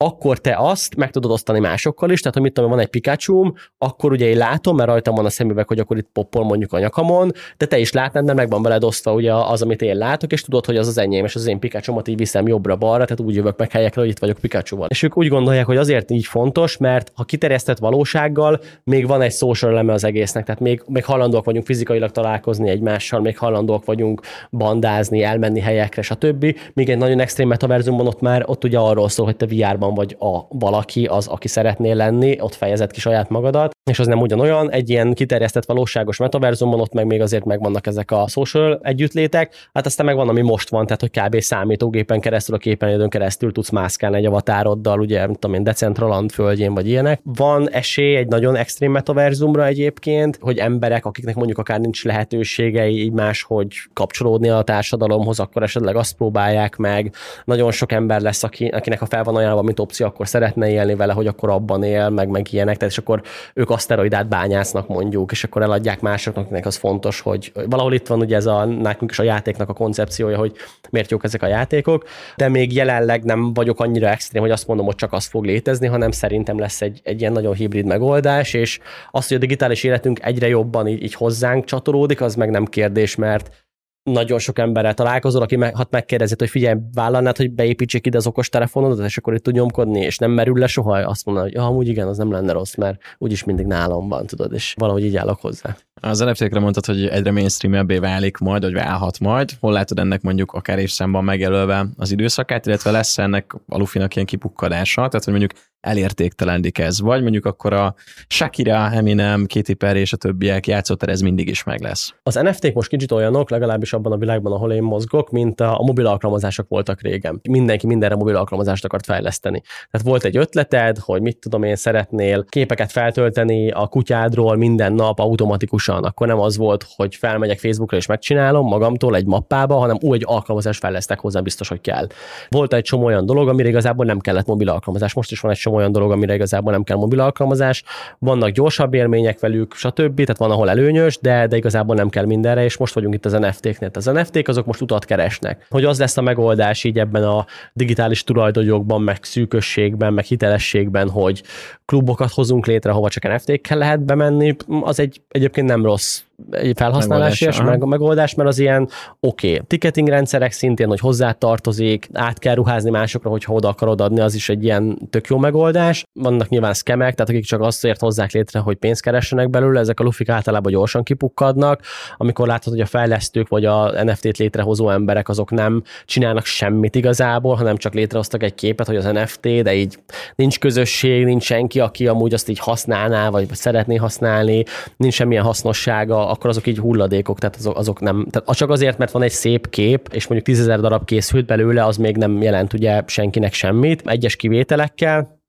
[0.05, 3.51] akkor te azt meg tudod osztani másokkal is, tehát hogy mit tudom, van egy pikachu
[3.77, 6.79] akkor ugye én látom, mert rajtam van a szemüveg, hogy akkor itt poppol mondjuk a
[6.79, 10.31] nyakamon, de te is látnád, mert meg van veled osztva ugye az, amit én látok,
[10.31, 13.35] és tudod, hogy az az enyém, és az én pikachu így viszem jobbra-balra, tehát úgy
[13.35, 16.77] jövök meg helyekre, hogy itt vagyok pikachu És ők úgy gondolják, hogy azért így fontos,
[16.77, 21.45] mert ha kiterjesztett valósággal, még van egy social eleme az egésznek, tehát még, még hajlandóak
[21.45, 26.55] vagyunk fizikailag találkozni egymással, még hajlandóak vagyunk bandázni, elmenni helyekre, stb.
[26.73, 30.15] Még egy nagyon extrém metaverzumban ott már ott ugye arról szól, hogy te VR-ban vagy
[30.19, 34.71] a valaki az, aki szeretnél lenni, ott fejezed ki saját magadat, és az nem ugyanolyan,
[34.71, 39.85] egy ilyen kiterjesztett valóságos metaverzumban ott meg még azért megvannak ezek a social együttlétek, hát
[39.85, 41.41] aztán meg van, ami most van, tehát hogy kb.
[41.41, 46.73] számítógépen keresztül, a képernyődön keresztül tudsz mászkálni egy avatároddal, ugye, mint tudom én, Decentraland földjén
[46.73, 47.21] vagy ilyenek.
[47.23, 53.11] Van esély egy nagyon extrém metaverzumra egyébként, hogy emberek, akiknek mondjuk akár nincs lehetősége így
[53.11, 57.13] máshogy kapcsolódni a társadalomhoz, akkor esetleg azt próbálják meg.
[57.45, 60.95] Nagyon sok ember lesz, aki, akinek a fel van ajánlva, mint opció, akkor szeretne élni
[60.95, 63.21] vele, hogy akkor abban él, meg, meg ilyenek, tehát és akkor
[63.53, 68.19] ők aszteroidát bányásznak mondjuk, és akkor eladják másoknak, akinek az fontos, hogy valahol itt van
[68.19, 70.55] ugye ez a nekünk is a játéknak a koncepciója, hogy
[70.89, 72.03] miért jók ezek a játékok,
[72.35, 75.87] de még jelenleg nem vagyok annyira extrém, hogy azt mondom, hogy csak az fog létezni,
[75.87, 78.79] hanem szerintem lesz egy, egy ilyen nagyon hibrid megoldás, és
[79.11, 83.15] az, hogy a digitális életünk egyre jobban így, így hozzánk csatolódik, az meg nem kérdés,
[83.15, 83.62] mert
[84.03, 88.27] nagyon sok emberrel találkozol, aki meg, hat megkérdezi, hogy figyelj, vállalnád, hogy beépítsék ide az
[88.27, 91.53] okos telefonodat, és akkor itt tud nyomkodni, és nem merül le soha, azt mondja, hogy
[91.53, 95.05] ja, amúgy igen, az nem lenne rossz, mert úgyis mindig nálam van, tudod, és valahogy
[95.05, 95.77] így állok hozzá.
[96.01, 99.49] Az nft mondtad, hogy egyre mainstreamebbé válik majd, vagy válhat majd.
[99.59, 104.27] Hol látod ennek mondjuk akár évszámban megjelölve az időszakát, illetve lesz ennek a lufinak ilyen
[104.27, 105.51] kipukkadása, tehát hogy mondjuk
[105.83, 107.95] elértéktelendik ez, vagy mondjuk akkor a
[108.27, 112.13] Shakira, Eminem, Katy Perry és a többiek játszott, ez mindig is meg lesz.
[112.23, 116.05] Az NFT-k most kicsit olyanok, legalábbis abban a világban, ahol én mozgok, mint a, mobil
[116.05, 117.39] alkalmazások voltak régen.
[117.49, 119.61] Mindenki mindenre mobil alkalmazást akart fejleszteni.
[119.91, 125.19] Tehát volt egy ötleted, hogy mit tudom én, szeretnél képeket feltölteni a kutyádról minden nap
[125.19, 126.03] automatikusan.
[126.03, 130.23] Akkor nem az volt, hogy felmegyek Facebookra és megcsinálom magamtól egy mappába, hanem úgy egy
[130.25, 132.07] alkalmazást fejlesztek hozzá, biztos, hogy kell.
[132.49, 135.13] Volt egy csomó olyan dolog, amire igazából nem kellett mobil alkalmazás.
[135.13, 137.83] Most is van egy csomó olyan dolog, amire igazából nem kell mobil alkalmazás.
[138.19, 140.15] Vannak gyorsabb élmények velük, stb.
[140.15, 143.31] Tehát van, ahol előnyös, de, de igazából nem kell mindenre, és most vagyunk itt az
[143.31, 143.89] NFT-knél.
[143.93, 145.65] Az NFT-k azok most utat keresnek.
[145.69, 151.43] Hogy az lesz a megoldás így ebben a digitális tulajdonjogban, meg szűkösségben, meg hitelességben, hogy
[151.85, 156.21] klubokat hozunk létre, hova csak NFT-kkel lehet bemenni, az egy egyébként nem rossz
[156.51, 159.51] egy felhasználási megoldás, meg, megoldás, mert az ilyen oké.
[159.51, 159.61] Okay.
[159.67, 164.35] Ticketing rendszerek szintén, hogy hozzá tartozik, át kell ruházni másokra, hogyha oda akarod adni, az
[164.35, 166.05] is egy ilyen tök jó megoldás.
[166.13, 170.03] Vannak nyilván skemek, tehát akik csak azt hozzák létre, hogy pénzt keressenek belőle, ezek a
[170.03, 171.81] lufik általában gyorsan kipukkadnak,
[172.17, 177.55] amikor látod, hogy a fejlesztők vagy a NFT-t létrehozó emberek azok nem csinálnak semmit igazából,
[177.55, 179.97] hanem csak létrehoztak egy képet, hogy az NFT, de így
[180.35, 184.63] nincs közösség, nincs senki, aki amúgy azt így használná, vagy szeretné használni,
[184.97, 189.11] nincs semmilyen hasznossága, akkor azok így hulladékok, tehát azok, azok nem, tehát csak azért, mert
[189.11, 193.01] van egy szép kép, és mondjuk tízezer darab készült belőle, az még nem jelent ugye
[193.05, 195.41] senkinek semmit, egyes kivételekkel,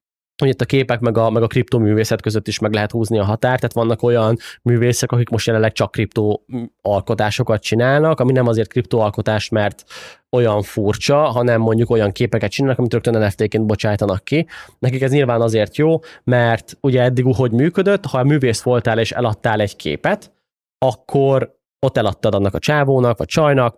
[0.43, 3.25] hogy itt a képek meg a, meg a kriptoművészet között is meg lehet húzni a
[3.25, 6.45] határt, tehát vannak olyan művészek, akik most jelenleg csak kriptó
[6.83, 9.85] alkotásokat csinálnak, ami nem azért kriptoalkotás, mert
[10.31, 14.47] olyan furcsa, hanem mondjuk olyan képeket csinálnak, amit rögtön NFT-ként bocsájtanak ki.
[14.79, 19.13] Nekik ez nyilván azért jó, mert ugye eddig hogy működött, ha a művész voltál és
[19.13, 20.33] eladtál egy képet,
[20.79, 23.77] akkor ott eladtad annak a csávónak, vagy csajnak,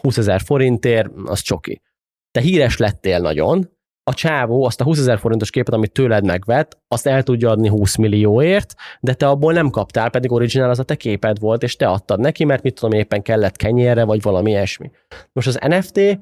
[0.00, 1.82] 20 ezer forintért, az csoki.
[2.30, 3.70] Te híres lettél nagyon,
[4.10, 7.68] a csávó azt a 20 ezer forintos képet, amit tőled megvett, azt el tudja adni
[7.68, 11.76] 20 millióért, de te abból nem kaptál, pedig originál az a te képed volt, és
[11.76, 14.90] te adtad neki, mert mit tudom, éppen kellett kenyérre, vagy valami ilyesmi.
[15.32, 16.18] Most az NFT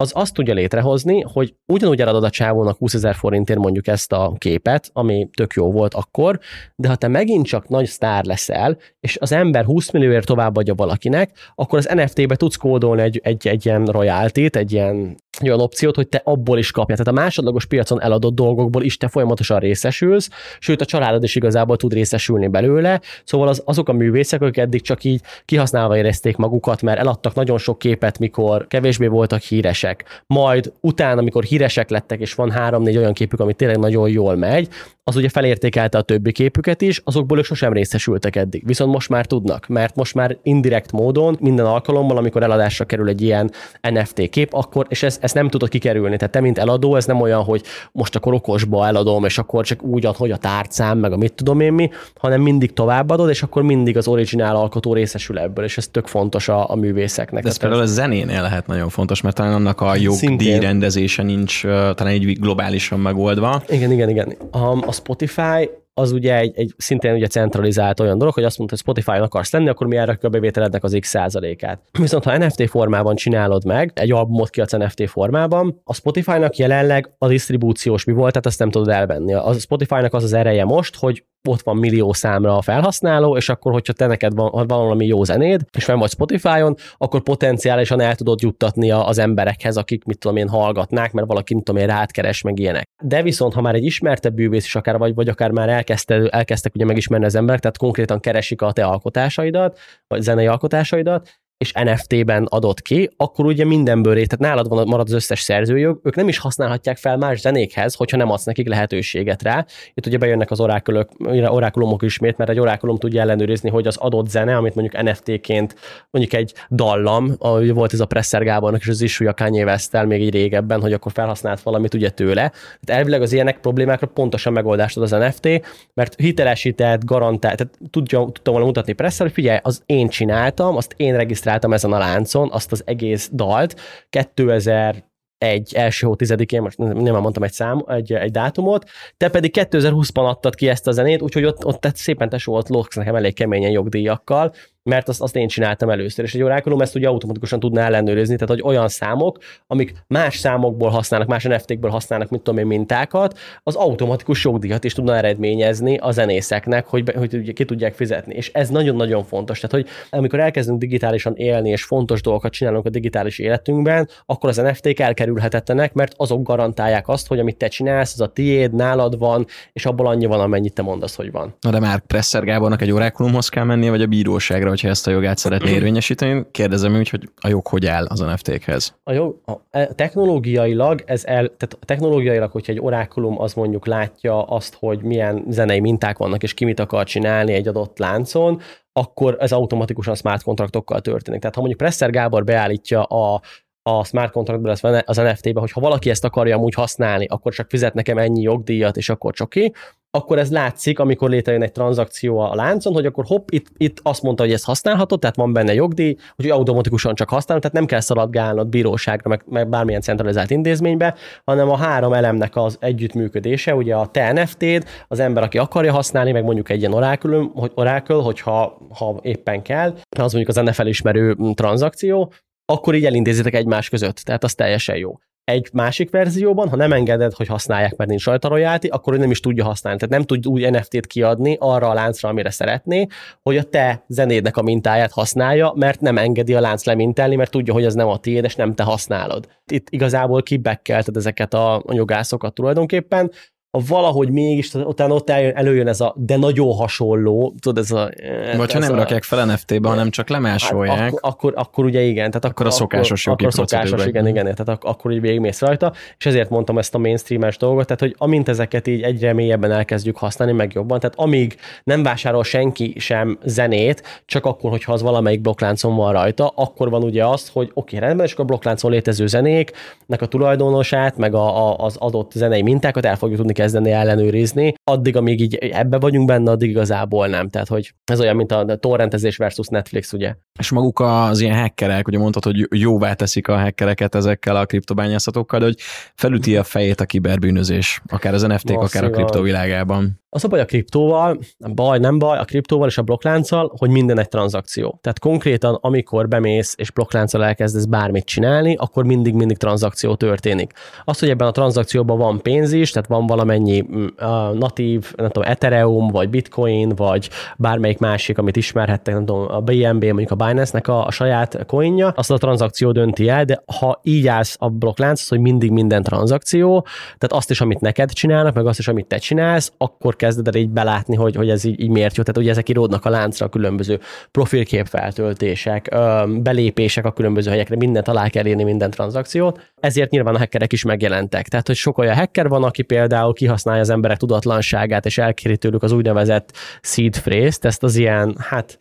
[0.00, 4.32] az azt tudja létrehozni, hogy ugyanúgy eladod a csávónak 20 ezer forintért mondjuk ezt a
[4.38, 6.38] képet, ami tök jó volt akkor,
[6.76, 11.30] de ha te megint csak nagy sztár leszel, és az ember 20 millióért továbbadja valakinek,
[11.54, 15.94] akkor az NFT-be tudsz kódolni egy, egy, egy ilyen royalty egy ilyen egy olyan opciót,
[15.96, 16.96] hogy te abból is kapja.
[16.96, 21.76] Tehát a másodlagos piacon eladott dolgokból is te folyamatosan részesülsz, sőt a családod is igazából
[21.76, 23.00] tud részesülni belőle.
[23.24, 27.58] Szóval az, azok a művészek, akik eddig csak így kihasználva érezték magukat, mert eladtak nagyon
[27.58, 30.22] sok képet, mikor kevésbé voltak híresek.
[30.26, 34.68] Majd utána, amikor híresek lettek, és van három-négy olyan képük, ami tényleg nagyon jól megy,
[35.08, 38.66] az ugye felértékelte a többi képüket is, azokból ők sosem részesültek eddig.
[38.66, 43.22] Viszont most már tudnak, mert most már indirekt módon minden alkalommal, amikor eladásra kerül egy
[43.22, 43.50] ilyen
[43.90, 46.16] NFT kép, akkor, és ez, ezt nem tudod kikerülni.
[46.16, 47.62] Tehát te, mint eladó, ez nem olyan, hogy
[47.92, 51.32] most akkor okosba eladom, és akkor csak úgy ad, hogy a tárcám, meg a mit
[51.32, 55.76] tudom én mi, hanem mindig továbbadod, és akkor mindig az originál alkotó részesül ebből, és
[55.76, 57.42] ez tök fontos a, a művészeknek.
[57.42, 61.62] De ez például a zenénél lehet nagyon fontos, mert talán annak a jogdíj rendezése nincs
[61.62, 63.62] talán egy globálisan megoldva.
[63.68, 64.36] Igen, igen, igen.
[64.50, 68.76] A, a Spotify az ugye egy, egy szintén ugye centralizált olyan dolog, hogy azt mondta,
[68.76, 71.82] hogy Spotify-on akarsz lenni, akkor mi erre a bevételednek az x százalékát.
[71.98, 77.14] Viszont ha NFT formában csinálod meg, egy albumot ki a NFT formában, a Spotify-nak jelenleg
[77.18, 79.34] a disztribúciós mi volt, tehát azt nem tudod elvenni.
[79.34, 83.72] A Spotify-nak az az ereje most, hogy ott van millió számra a felhasználó, és akkor,
[83.72, 88.14] hogyha te neked van, van valami jó zenéd, és fenn vagy Spotify-on, akkor potenciálisan el
[88.14, 92.42] tudod juttatni az emberekhez, akik, mit tudom én, hallgatnák, mert valaki, mit tudom én, rátkeres,
[92.42, 92.88] meg ilyenek.
[93.02, 96.74] De viszont, ha már egy ismertebb bűvész is akár vagy, vagy akár már elkezdte, elkezdtek
[96.74, 101.28] ugye megismerni az emberek, tehát konkrétan keresik a te alkotásaidat, vagy zenei alkotásaidat,
[101.58, 106.00] és NFT-ben adott ki, akkor ugye mindenből rét, tehát nálad van, marad az összes szerzőjog,
[106.02, 109.66] ők nem is használhatják fel más zenékhez, hogyha nem adsz nekik lehetőséget rá.
[109.94, 111.10] Itt ugye bejönnek az orákulok,
[111.46, 115.74] orákulumok ismét, mert egy orákulum tudja ellenőrizni, hogy az adott zene, amit mondjuk NFT-ként,
[116.10, 120.02] mondjuk egy dallam, ahogy volt ez a Presser Gábornak és az is a Kanye west
[120.06, 122.52] még egy régebben, hogy akkor felhasznált valamit ugye tőle.
[122.84, 125.48] Tehát elvileg az ilyenek problémákra pontosan megoldást ad az NFT,
[125.94, 130.94] mert hitelesített, garantált, tehát tudja, tudtam volna mutatni Presser, hogy figyelj, az én csináltam, azt
[130.96, 133.80] én regisztráltam regisztráltam ezen a láncon azt az egész dalt.
[134.10, 135.06] 2000
[135.38, 140.26] egy első hó tizedikén, most nem mondtam egy szám, egy, egy dátumot, te pedig 2020-ban
[140.28, 143.70] adtad ki ezt a zenét, úgyhogy ott, ott szépen tesó volt lóksz nekem elég keményen
[143.70, 144.52] jogdíjakkal,
[144.88, 148.48] mert azt, azt én csináltam először, és egy orákulum ezt ugye automatikusan tudná ellenőrizni, tehát
[148.48, 153.74] hogy olyan számok, amik más számokból használnak, más NFT-kből használnak, mint tudom én, mintákat, az
[153.74, 158.34] automatikus jogdíjat is tudna eredményezni a zenészeknek, hogy, hogy ki tudják fizetni.
[158.34, 159.60] És ez nagyon-nagyon fontos.
[159.60, 164.56] Tehát, hogy amikor elkezdünk digitálisan élni, és fontos dolgokat csinálunk a digitális életünkben, akkor az
[164.56, 169.46] NFT-k elkerülhetetlenek, mert azok garantálják azt, hogy amit te csinálsz, az a tiéd, nálad van,
[169.72, 171.54] és abból annyi van, amennyit te mondasz, hogy van.
[171.60, 175.10] Na de már Presser Gábornak egy orákulumhoz kell mennie, vagy a bíróságra, hogyha ezt a
[175.10, 176.46] jogát szeretné érvényesíteni.
[176.50, 178.94] Kérdezem úgy, hogy a jog hogy áll az NFT-khez?
[179.04, 184.42] A jog, a, e, technológiailag, ez el, tehát technológiailag, hogyha egy orákulum az mondjuk látja
[184.42, 188.60] azt, hogy milyen zenei minták vannak, és ki mit akar csinálni egy adott láncon,
[188.92, 191.40] akkor ez automatikusan smart kontraktokkal történik.
[191.40, 193.40] Tehát ha mondjuk Presser Gábor beállítja a
[193.82, 197.94] a smart contractból az NFT-be, hogy ha valaki ezt akarja amúgy használni, akkor csak fizet
[197.94, 199.72] nekem ennyi jogdíjat, és akkor csoki,
[200.18, 204.22] akkor ez látszik, amikor létrejön egy tranzakció a láncon, hogy akkor hopp, itt, itt azt
[204.22, 208.00] mondta, hogy ez használható, tehát van benne jogdíj, hogy automatikusan csak használod, tehát nem kell
[208.00, 211.14] szaladgálnod bíróságra, meg, meg bármilyen centralizált intézménybe,
[211.44, 216.32] hanem a három elemnek az együttműködése, ugye a te NFT-d, az ember, aki akarja használni,
[216.32, 220.86] meg mondjuk egy ilyen orákül, hogy orákül, hogyha ha éppen kell, az mondjuk az NFL
[220.86, 222.32] ismerő tranzakció,
[222.64, 225.18] akkor így elintézitek egymás között, tehát az teljesen jó
[225.48, 229.30] egy másik verzióban, ha nem engeded, hogy használják, mert nincs rajta royalty, akkor ő nem
[229.30, 229.98] is tudja használni.
[229.98, 233.06] Tehát nem tud úgy NFT-t kiadni arra a láncra, amire szeretné,
[233.42, 237.72] hogy a te zenédnek a mintáját használja, mert nem engedi a lánc lemintelni, mert tudja,
[237.72, 239.48] hogy az nem a tiéd, és nem te használod.
[239.72, 243.30] Itt igazából kibekkelted ezeket a jogászokat tulajdonképpen,
[243.70, 248.10] ha valahogy mégis, utána ott eljön, előjön ez a, de nagyon hasonló, tudod, ez a...
[248.56, 250.98] Vagy ha nem a, rakják fel NFT-be, hanem csak lemásolják.
[250.98, 252.30] Hát, akkor, akkor, akkor, ugye igen.
[252.30, 255.60] Tehát akkor, akkor a szokásos jogi Akkor szokásos, igen, igen, tehát ak- akkor így végigmész
[255.60, 259.70] rajta, és ezért mondtam ezt a mainstreames dolgot, tehát hogy amint ezeket így egyre mélyebben
[259.70, 265.02] elkezdjük használni, meg jobban, tehát amíg nem vásárol senki sem zenét, csak akkor, hogyha az
[265.02, 268.48] valamelyik blokkláncon van rajta, akkor van ugye az, hogy oké, okay, rendben, és akkor a
[268.48, 273.56] blokkláncon létező zenéknek a tulajdonosát, meg a, a, az adott zenei mintákat el fogjuk tudni
[273.58, 274.74] kezdeni ellenőrizni.
[274.84, 277.48] Addig, amíg így ebbe vagyunk benne, addig igazából nem.
[277.48, 280.34] Tehát, hogy ez olyan, mint a torrentezés versus Netflix, ugye.
[280.58, 285.58] És maguk az ilyen hackerek, ugye mondtad, hogy jóvá teszik a hackereket ezekkel a kriptobányászatokkal,
[285.58, 285.76] de hogy
[286.14, 290.20] felüti a fejét a kiberbűnözés, akár az NFT-k, akár a kriptovilágában.
[290.30, 291.38] Az a baj a kriptóval,
[291.74, 294.98] baj, nem baj, a kriptóval és a blokklánccal, hogy minden egy tranzakció.
[295.00, 300.72] Tehát konkrétan, amikor bemész és blokklánccal elkezdesz bármit csinálni, akkor mindig-mindig tranzakció történik.
[301.04, 304.06] Az, hogy ebben a tranzakcióban van pénz is, tehát van valamennyi uh,
[304.54, 310.04] natív, nem tudom, Ethereum, vagy Bitcoin, vagy bármelyik másik, amit ismerhettek, nem tudom, a BNB,
[310.04, 314.26] mondjuk a Binance-nek a, a saját coinja, azt a tranzakció dönti el, de ha így
[314.26, 316.86] állsz a blokklánc, hogy mindig minden tranzakció,
[317.18, 320.54] tehát azt is, amit neked csinálnak, meg azt is, amit te csinálsz, akkor kezded el
[320.54, 322.22] így belátni, hogy, hogy ez így, így miért jó.
[322.22, 324.00] Tehát ugye ezek íródnak a láncra a különböző
[324.30, 325.88] profilképfeltöltések,
[326.26, 329.60] belépések a különböző helyekre, mindent alá kell írni, minden tranzakciót.
[329.80, 331.48] Ezért nyilván a hackerek is megjelentek.
[331.48, 335.82] Tehát, hogy sok olyan hacker van, aki például kihasználja az emberek tudatlanságát, és elkéri tőlük
[335.82, 338.78] az úgynevezett seed phrase-t, ezt az ilyen, hát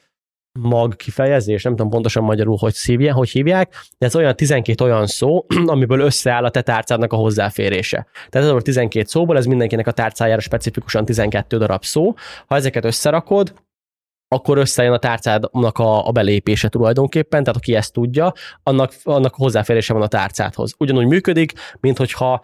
[0.61, 5.07] mag kifejezés, nem tudom pontosan magyarul, hogy, szívja, hogy hívják, de ez olyan 12 olyan
[5.07, 8.07] szó, amiből összeáll a te tárcádnak a hozzáférése.
[8.29, 12.13] Tehát ez a 12 szóból, ez mindenkinek a tárcájára specifikusan 12 darab szó.
[12.47, 13.53] Ha ezeket összerakod,
[14.27, 18.33] akkor összejön a tárcádnak a, a belépése tulajdonképpen, tehát aki ezt tudja,
[18.63, 20.73] annak, annak hozzáférése van a tárcádhoz.
[20.77, 22.41] Ugyanúgy működik, mint hogyha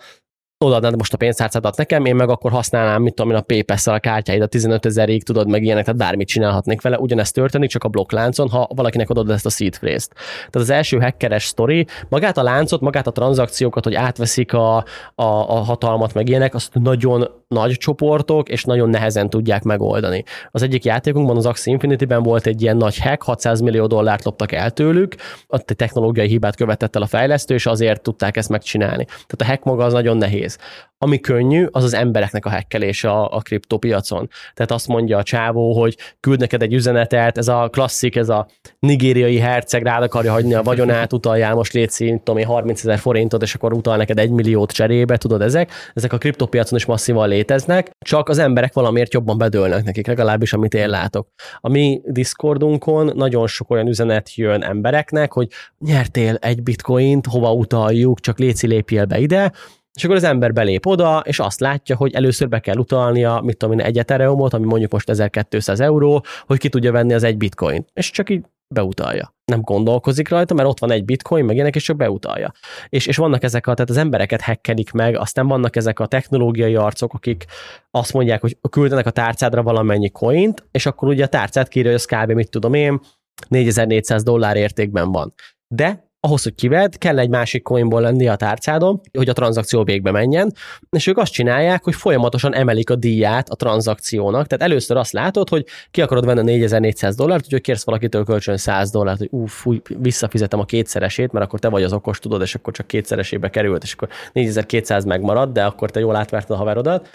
[0.64, 4.00] odaadnád most a pénztárcádat nekem, én meg akkor használnám, mit tudom én, a paypass a
[4.00, 7.88] kártyáid a 15 ezerig, tudod meg ilyenek, tehát bármit csinálhatnék vele, ugyanezt történik, csak a
[7.88, 10.14] blokkláncon, ha valakinek adod ezt a seed phrase-t.
[10.36, 14.84] Tehát az első hackeres sztori, magát a láncot, magát a tranzakciókat, hogy átveszik a, a,
[15.26, 20.24] a hatalmat, meg ilyenek, azt nagyon nagy csoportok, és nagyon nehezen tudják megoldani.
[20.52, 24.52] Az egyik játékunkban, az Axie Infinity-ben volt egy ilyen nagy hack, 600 millió dollárt loptak
[24.52, 25.16] el tőlük,
[25.48, 29.06] ott egy technológiai hibát követett el a fejlesztő, és azért tudták ezt megcsinálni.
[29.06, 30.53] Tehát a hack maga az nagyon nehéz.
[30.98, 34.30] Ami könnyű, az az embereknek a hekkelése a, a kriptopiacon.
[34.54, 38.48] Tehát azt mondja a csávó, hogy küld neked egy üzenetet, ez a klasszik, ez a
[38.80, 43.42] nigériai herceg rád akarja hagyni a vagyonát, utaljál most létszi, tudom én, 30 ezer forintot,
[43.42, 45.72] és akkor utal neked egy milliót cserébe, tudod ezek.
[45.94, 50.74] Ezek a kriptopiacon is masszívan léteznek, csak az emberek valamiért jobban bedőlnek nekik, legalábbis amit
[50.74, 51.28] én látok.
[51.60, 55.48] A mi Discordunkon nagyon sok olyan üzenet jön embereknek, hogy
[55.80, 59.52] nyertél egy bitcoint, hova utaljuk, csak léci lépjél be ide,
[59.94, 63.58] és akkor az ember belép oda, és azt látja, hogy először be kell utalnia, mit
[63.58, 67.38] tudom én, egy Ethereumot, ami mondjuk most 1200 euró, hogy ki tudja venni az egy
[67.38, 67.86] bitcoin.
[67.94, 69.36] És csak így beutalja.
[69.46, 72.52] Nem gondolkozik rajta, mert ott van egy bitcoin, meg ilyenek, és csak beutalja.
[72.90, 76.76] És, és vannak ezek a, tehát az embereket hekkedik meg, aztán vannak ezek a technológiai
[76.76, 77.46] arcok, akik
[77.92, 82.00] azt mondják, hogy küldenek a tárcádra valamennyi coint, és akkor ugye a tárcát kírja, hogy
[82.00, 82.32] az kb.
[82.32, 83.02] mit tudom én,
[83.48, 85.34] 4400 dollár értékben van.
[85.68, 90.12] De ahhoz, hogy kived, kell egy másik coinból lenni a tárcádon, hogy a tranzakció végbe
[90.12, 90.54] menjen,
[90.90, 94.48] és ők azt csinálják, hogy folyamatosan emelik a díját a tranzakciónak.
[94.48, 98.92] Tehát először azt látod, hogy ki akarod venni 4400 dollárt, úgyhogy kérsz valakitől kölcsön 100
[98.92, 102.56] dollárt, hogy uff, fúj, visszafizetem a kétszeresét, mert akkor te vagy az okos, tudod, és
[102.56, 107.10] akkor csak kétszeresébe került, és akkor 4200 megmarad, de akkor te jól átverted a haverodat,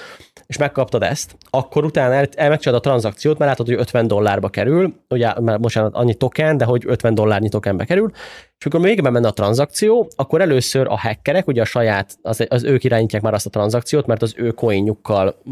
[0.46, 4.94] és megkaptad ezt, akkor utána el, el a tranzakciót, mert látod, hogy 50 dollárba kerül,
[5.08, 8.10] ugye, mert most annyi token, de hogy 50 dollárnyi tokenbe kerül,
[8.58, 12.64] és amikor végben menne a tranzakció, akkor először a hackerek, ugye a saját, az, az
[12.64, 15.42] ők irányítják már azt a tranzakciót, mert az ő coinjukkal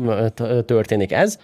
[0.64, 1.38] történik ez,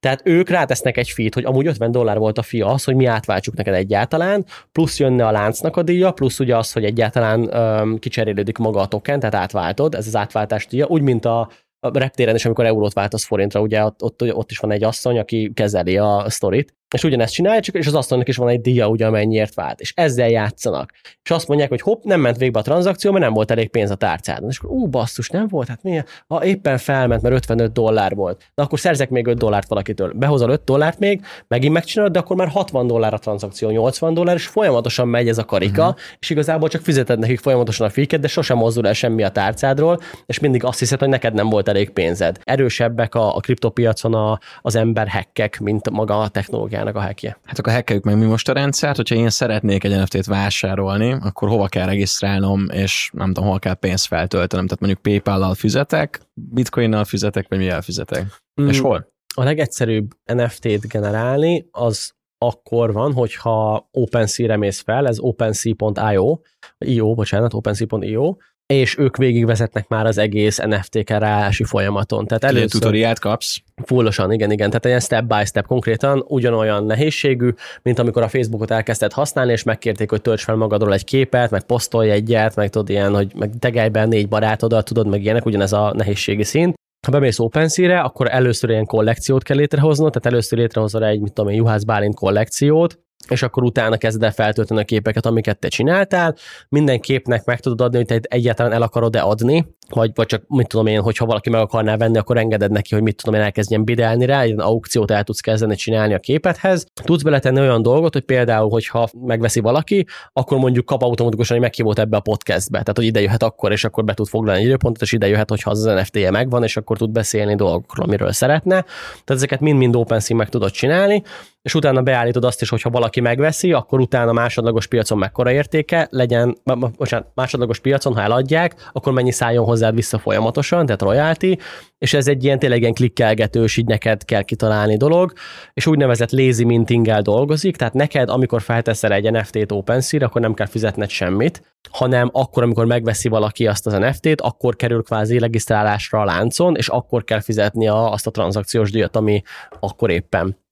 [0.00, 3.04] tehát ők rátesznek egy fit, hogy amúgy 50 dollár volt a fia az, hogy mi
[3.04, 7.98] átváltsuk neked egyáltalán, plusz jönne a láncnak a díja, plusz ugye az, hogy egyáltalán um,
[7.98, 11.50] kicserélődik maga a token, tehát átváltod, ez az átváltás díja, úgy, mint a,
[11.80, 15.18] a reptéren is, amikor eurót váltasz forintra, ugye ott, ott, ott is van egy asszony,
[15.18, 18.88] aki kezeli a sztorit, és ugyanezt csinálja, csak és az asztalnak is van egy díja,
[18.88, 19.80] ugye, amennyiért vált.
[19.80, 20.92] És ezzel játszanak.
[21.22, 23.90] És azt mondják, hogy hopp, nem ment végbe a tranzakció, mert nem volt elég pénz
[23.90, 24.48] a tárcádon.
[24.48, 26.02] És akkor, ú, basszus, nem volt, hát mi?
[26.26, 28.50] Ha éppen felment, mert 55 dollár volt.
[28.54, 30.12] Na akkor szerzek még 5 dollárt valakitől.
[30.12, 34.34] Behozol 5 dollárt még, megint megcsinálod, de akkor már 60 dollár a tranzakció, 80 dollár,
[34.34, 35.98] és folyamatosan megy ez a karika, uh-huh.
[36.18, 40.00] és igazából csak fizeted nekik folyamatosan a féket, de sosem mozdul el semmi a tárcádról,
[40.26, 42.38] és mindig azt hiszed, hogy neked nem volt elég pénzed.
[42.42, 47.38] Erősebbek a, a kriptopiacon a, az ember hekkek, mint maga a technológia cégnek a hackje.
[47.44, 51.48] Hát akkor hackeljük meg mi most a rendszert, hogyha én szeretnék egy NFT-t vásárolni, akkor
[51.48, 54.66] hova kell regisztrálnom, és nem tudom, hol kell pénzt feltöltenem.
[54.66, 58.42] Tehát mondjuk PayPal-lal fizetek, Bitcoin-nal fizetek, vagy mivel fizetek?
[58.62, 59.12] Mm, és hol?
[59.34, 66.38] A legegyszerűbb NFT-t generálni, az akkor van, hogyha OpenSea-re mész fel, ez OpenSea.io,
[66.78, 68.36] IO, bocsánat, OpenSea.io,
[68.74, 72.26] és ők végigvezetnek már az egész NFT kerálási folyamaton.
[72.26, 72.68] Tehát először...
[72.68, 73.56] tutoriát kapsz?
[73.84, 74.68] Fullosan, igen, igen.
[74.68, 77.50] Tehát ilyen step by step konkrétan ugyanolyan nehézségű,
[77.82, 81.62] mint amikor a Facebookot elkezdted használni, és megkérték, hogy tölts fel magadról egy képet, meg
[81.62, 85.72] posztolj egyet, meg tudod ilyen, hogy meg tegelj be négy barátodat, tudod, meg ilyenek, ugyanez
[85.72, 86.74] a nehézségi szint.
[87.06, 91.50] Ha bemész OpenSea-re, akkor először ilyen kollekciót kell létrehoznod, tehát először létrehozol egy, mit tudom
[91.50, 92.98] én, Juhász Bálint kollekciót,
[93.28, 96.34] és akkor utána kezded el feltölteni a képeket, amiket te csináltál.
[96.68, 100.68] Minden képnek meg tudod adni, hogy te egyáltalán el akarod-e adni, vagy, vagy csak mit
[100.68, 103.84] tudom én, hogyha valaki meg akarná venni, akkor engeded neki, hogy mit tudom én, elkezdjen
[103.84, 106.86] bidelni rá, egy aukciót el tudsz kezdeni csinálni a képethez.
[107.04, 111.98] Tudsz beletenni olyan dolgot, hogy például, hogyha megveszi valaki, akkor mondjuk kap automatikusan egy meghívót
[111.98, 112.78] ebbe a podcastbe.
[112.78, 115.48] Tehát, hogy ide jöhet akkor, és akkor be tud foglalni egy időpontot, és ide jöhet,
[115.48, 118.80] hogyha az NFT-je megvan, és akkor tud beszélni dolgokról, amiről szeretne.
[118.80, 121.22] Tehát ezeket mind-mind OpenSea meg tudod csinálni,
[121.64, 126.56] és utána beállítod azt is, hogyha valaki megveszi, akkor utána másodlagos piacon mekkora értéke legyen,
[126.96, 131.58] bocsánat, másodlagos piacon, ha eladják, akkor mennyi szálljon hozzád vissza folyamatosan, tehát royalty,
[131.98, 135.32] és ez egy ilyen tényleg ilyen klikkelgetős, így neked kell kitalálni dolog,
[135.72, 140.66] és úgynevezett lazy mintinggel dolgozik, tehát neked, amikor felteszel egy NFT-t OpenSea-re, akkor nem kell
[140.66, 146.24] fizetned semmit, hanem akkor, amikor megveszi valaki azt az NFT-t, akkor kerül kvázi regisztrálásra a
[146.24, 149.42] láncon, és akkor kell fizetni a, azt a tranzakciós díjat, ami
[149.80, 150.62] akkor éppen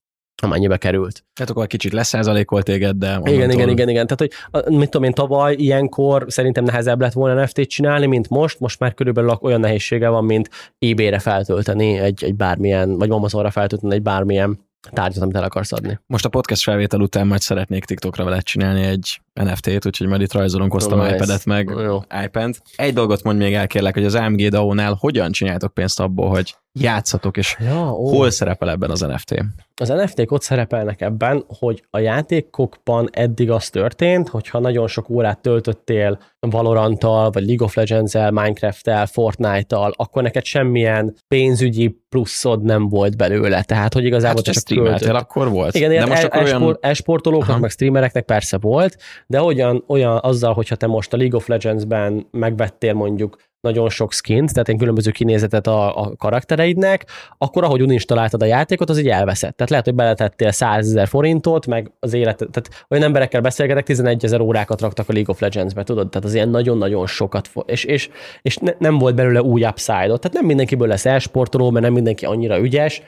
[0.42, 1.24] amennyibe került.
[1.34, 3.06] Tehát akkor kicsit leszázalékolt téged, de...
[3.06, 3.34] Onnantól...
[3.34, 4.06] Igen, igen, igen, igen.
[4.06, 8.60] Tehát, hogy mit tudom én, tavaly ilyenkor szerintem nehezebb lett volna NFT-t csinálni, mint most.
[8.60, 13.94] Most már körülbelül olyan nehézsége van, mint eBay-re feltölteni egy, egy bármilyen, vagy Amazonra feltölteni
[13.94, 16.00] egy bármilyen tárgyat, amit el akarsz adni.
[16.06, 20.32] Most a podcast felvétel után majd szeretnék TikTokra veled csinálni egy NFT-t, úgyhogy majd itt
[20.32, 21.14] rajzolunk, hoztam Nice.
[21.14, 22.02] iPad-et meg Jó.
[22.24, 22.56] iPad.
[22.76, 26.54] Egy dolgot mondj még el kérlek, hogy az AMG DAO-nál hogyan csináltok pénzt abból, hogy
[26.80, 28.08] játszatok, és Ja, ó.
[28.08, 29.34] hol szerepel ebben az NFT?
[29.80, 35.38] Az NFT-k ott szerepelnek ebben, hogy a játékokban eddig az történt, hogyha nagyon sok órát
[35.40, 43.16] töltöttél Valoranttal, vagy League of Legends-el, Minecraft-tel, Fortnite-tal, akkor neked semmilyen pénzügyi pluszod nem volt
[43.16, 43.62] belőle.
[43.62, 45.14] Tehát, hogy igazából Hát, csak költöd.
[45.14, 45.74] akkor volt.
[45.74, 46.54] Igen, de most e- akkor olyan...
[46.60, 47.58] e-sport- e-sportolóknak, Aha.
[47.58, 48.96] meg streamereknek persze volt,
[49.26, 54.12] de olyan, olyan azzal, hogyha te most a League of Legends-ben megvettél mondjuk nagyon sok
[54.12, 57.06] skint, tehát egy különböző kinézetet a, a karaktereidnek,
[57.38, 59.56] akkor ahogy uninstaláltad a játékot, az így elveszett.
[59.56, 64.24] Tehát lehet, hogy beletettél 100 ezer forintot, meg az életet, tehát olyan emberekkel beszélgetek, 11
[64.24, 66.08] ezer órákat raktak a League of Legends-be, tudod?
[66.08, 68.08] Tehát az ilyen nagyon-nagyon sokat, fo- és, és,
[68.42, 70.20] és ne, nem volt belőle új upside-ot.
[70.20, 73.02] Tehát nem mindenkiből lesz e-sportoló, mert nem mindenki annyira ügyes,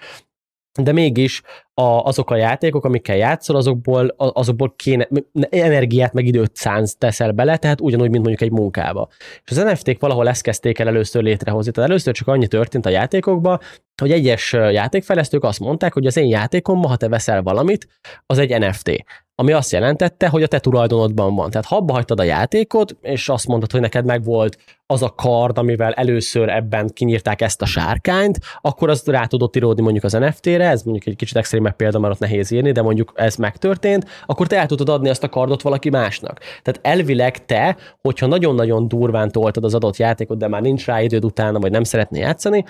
[0.82, 1.42] de mégis
[1.74, 5.08] a, azok a játékok, amikkel játszol, azokból, azokból kéne,
[5.50, 9.08] energiát meg időt szánsz teszel bele, tehát ugyanúgy, mint mondjuk egy munkába.
[9.44, 11.72] És az NFT-k valahol ezt kezdték el először létrehozni.
[11.72, 13.60] Tehát először csak annyi történt a játékokban,
[14.00, 17.88] hogy egyes játékfejlesztők azt mondták, hogy az én játékomban, ha te veszel valamit,
[18.26, 19.04] az egy NFT.
[19.36, 21.50] Ami azt jelentette, hogy a te tulajdonodban van.
[21.50, 25.58] Tehát ha abba hagytad a játékot, és azt mondod, hogy neked megvolt az a kard,
[25.58, 30.68] amivel először ebben kinyírták ezt a sárkányt, akkor azt rá tudott íródni mondjuk az NFT-re,
[30.68, 34.46] ez mondjuk egy kicsit extrémebb példa, mert ott nehéz írni, de mondjuk ez megtörtént, akkor
[34.46, 36.40] te el tudod adni azt a kardot valaki másnak.
[36.62, 41.24] Tehát elvileg te, hogyha nagyon-nagyon durván toltad az adott játékot, de már nincs rá időd
[41.24, 42.64] utána, vagy nem szeretné játszani,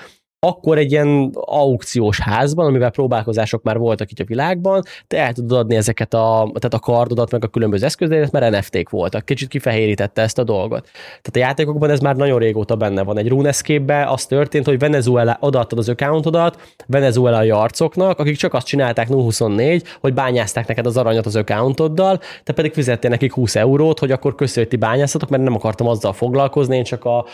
[0.44, 5.58] akkor egy ilyen aukciós házban, amivel próbálkozások már voltak itt a világban, te el tudod
[5.58, 9.24] adni ezeket a, tehát a kardodat, meg a különböző eszközeidet, mert NFT-k voltak.
[9.24, 10.88] Kicsit kifehérítette ezt a dolgot.
[10.92, 13.18] Tehát a játékokban ez már nagyon régóta benne van.
[13.18, 19.08] Egy RuneScape-ben az történt, hogy Venezuela odaadtad az accountodat venezuelai arcoknak, akik csak azt csinálták
[19.08, 24.10] 024, hogy bányázták neked az aranyat az accountoddal, te pedig fizettél nekik 20 eurót, hogy
[24.10, 27.24] akkor köszönjük, hogy ti bányáztatok, mert nem akartam azzal foglalkozni, én csak a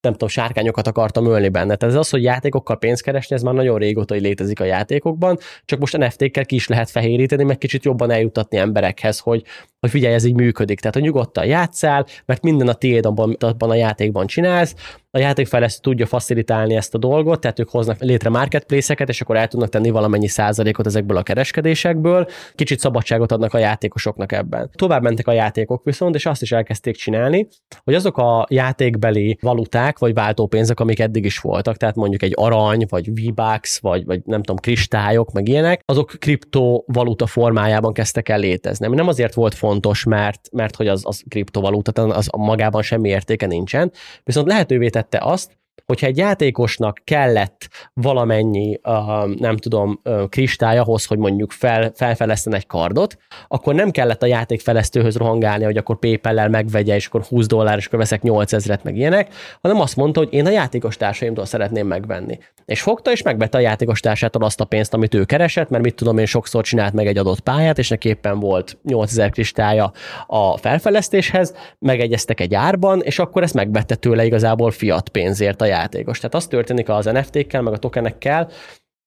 [0.00, 1.76] nem tudom, sárkányokat akartam ölni benne.
[1.76, 5.38] Tehát ez az, hogy játékokkal pénzt keresni, ez már nagyon régóta hogy létezik a játékokban,
[5.64, 9.42] csak most NFT-kkel ki is lehet fehéríteni, meg kicsit jobban eljutatni emberekhez, hogy,
[9.80, 10.80] hogy figyelj, ez így működik.
[10.80, 14.74] Tehát, hogy nyugodtan játszál, mert minden a tiéd abban, a játékban csinálsz,
[15.12, 19.48] a játékfejlesztő tudja facilitálni ezt a dolgot, tehát ők hoznak létre marketplace-eket, és akkor el
[19.48, 24.70] tudnak tenni valamennyi százalékot ezekből a kereskedésekből, kicsit szabadságot adnak a játékosoknak ebben.
[24.74, 27.48] Tovább mentek a játékok viszont, és azt is elkezdték csinálni,
[27.84, 32.86] hogy azok a játékbeli valuták, vagy váltópénzek, amik eddig is voltak, tehát mondjuk egy arany,
[32.88, 38.86] vagy V-Bucks, vagy, vagy nem tudom, kristályok, meg ilyenek, azok kriptovaluta formájában kezdtek el létezni.
[38.86, 39.68] Ami nem azért volt fontos,
[40.04, 43.92] mert, mert hogy az, az kriptovaluta, az magában semmi értéke nincsen,
[44.24, 45.58] viszont lehetővé tette azt,
[45.90, 52.54] hogyha egy játékosnak kellett valamennyi, uh, nem tudom, uh, kristály ahhoz, hogy mondjuk fel, felfeleszten
[52.54, 53.16] egy kardot,
[53.48, 57.86] akkor nem kellett a játékfejlesztőhöz rohangálni, hogy akkor PayPal-lel megvegye, és akkor 20 dollár, és
[57.86, 62.38] akkor veszek 8000-et, meg ilyenek, hanem azt mondta, hogy én a játékos társaimtól szeretném megvenni.
[62.64, 65.94] És fogta, és megvette a játékos társától azt a pénzt, amit ő keresett, mert mit
[65.94, 69.92] tudom én, sokszor csinált meg egy adott pályát, és neki éppen volt 8000 kristálya
[70.26, 76.16] a felfejlesztéshez, megegyeztek egy árban, és akkor ezt megvette tőle igazából fiat pénzért a játékos.
[76.16, 78.50] Tehát az történik az NFT-kkel, meg a tokenekkel,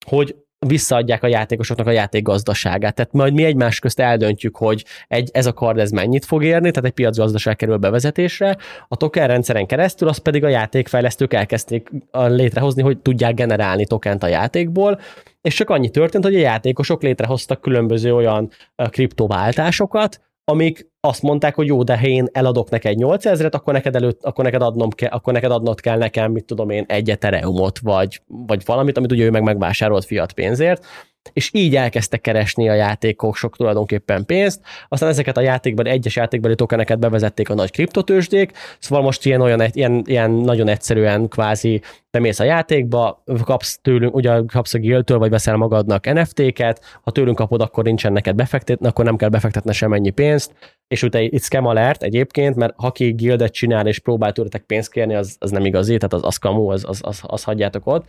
[0.05, 0.35] hogy
[0.67, 2.95] visszaadják a játékosoknak a játék gazdaságát.
[2.95, 6.69] Tehát majd mi egymás közt eldöntjük, hogy egy, ez a kard ez mennyit fog érni,
[6.69, 8.57] tehát egy piacgazdaság kerül bevezetésre,
[8.87, 14.27] a token rendszeren keresztül azt pedig a játékfejlesztők elkezdték létrehozni, hogy tudják generálni tokent a
[14.27, 14.99] játékból,
[15.41, 18.49] és csak annyi történt, hogy a játékosok létrehoztak különböző olyan
[18.89, 24.23] kriptováltásokat, amik azt mondták, hogy jó, de ha én eladok neked 8000-et, akkor neked, előtt,
[24.23, 28.21] akkor neked, adnom kell, akkor neked adnod kell nekem, mit tudom én, egy ethereumot, vagy,
[28.27, 30.85] vagy valamit, amit ugye ő meg megvásárolt fiat pénzért,
[31.33, 36.55] és így elkezdtek keresni a játékok sok tulajdonképpen pénzt, aztán ezeket a játékban, egyes játékbeli
[36.55, 41.81] tokeneket bevezették a nagy kriptotősdék, szóval most ilyen, olyan, ilyen, ilyen nagyon egyszerűen kvázi
[42.11, 47.37] bemész a játékba, kapsz tőlünk, ugye kapsz a guildtől, vagy veszel magadnak NFT-ket, ha tőlünk
[47.37, 50.53] kapod, akkor nincsen neked befektetni, akkor nem kell befektetni semennyi pénzt,
[50.87, 54.91] és utána itt scam alert egyébként, mert ha ki guildet csinál és próbál tőletek pénzt
[54.91, 58.05] kérni, az, az nem igazi, tehát az, az kamu, az, az, az, az hagyjátok ott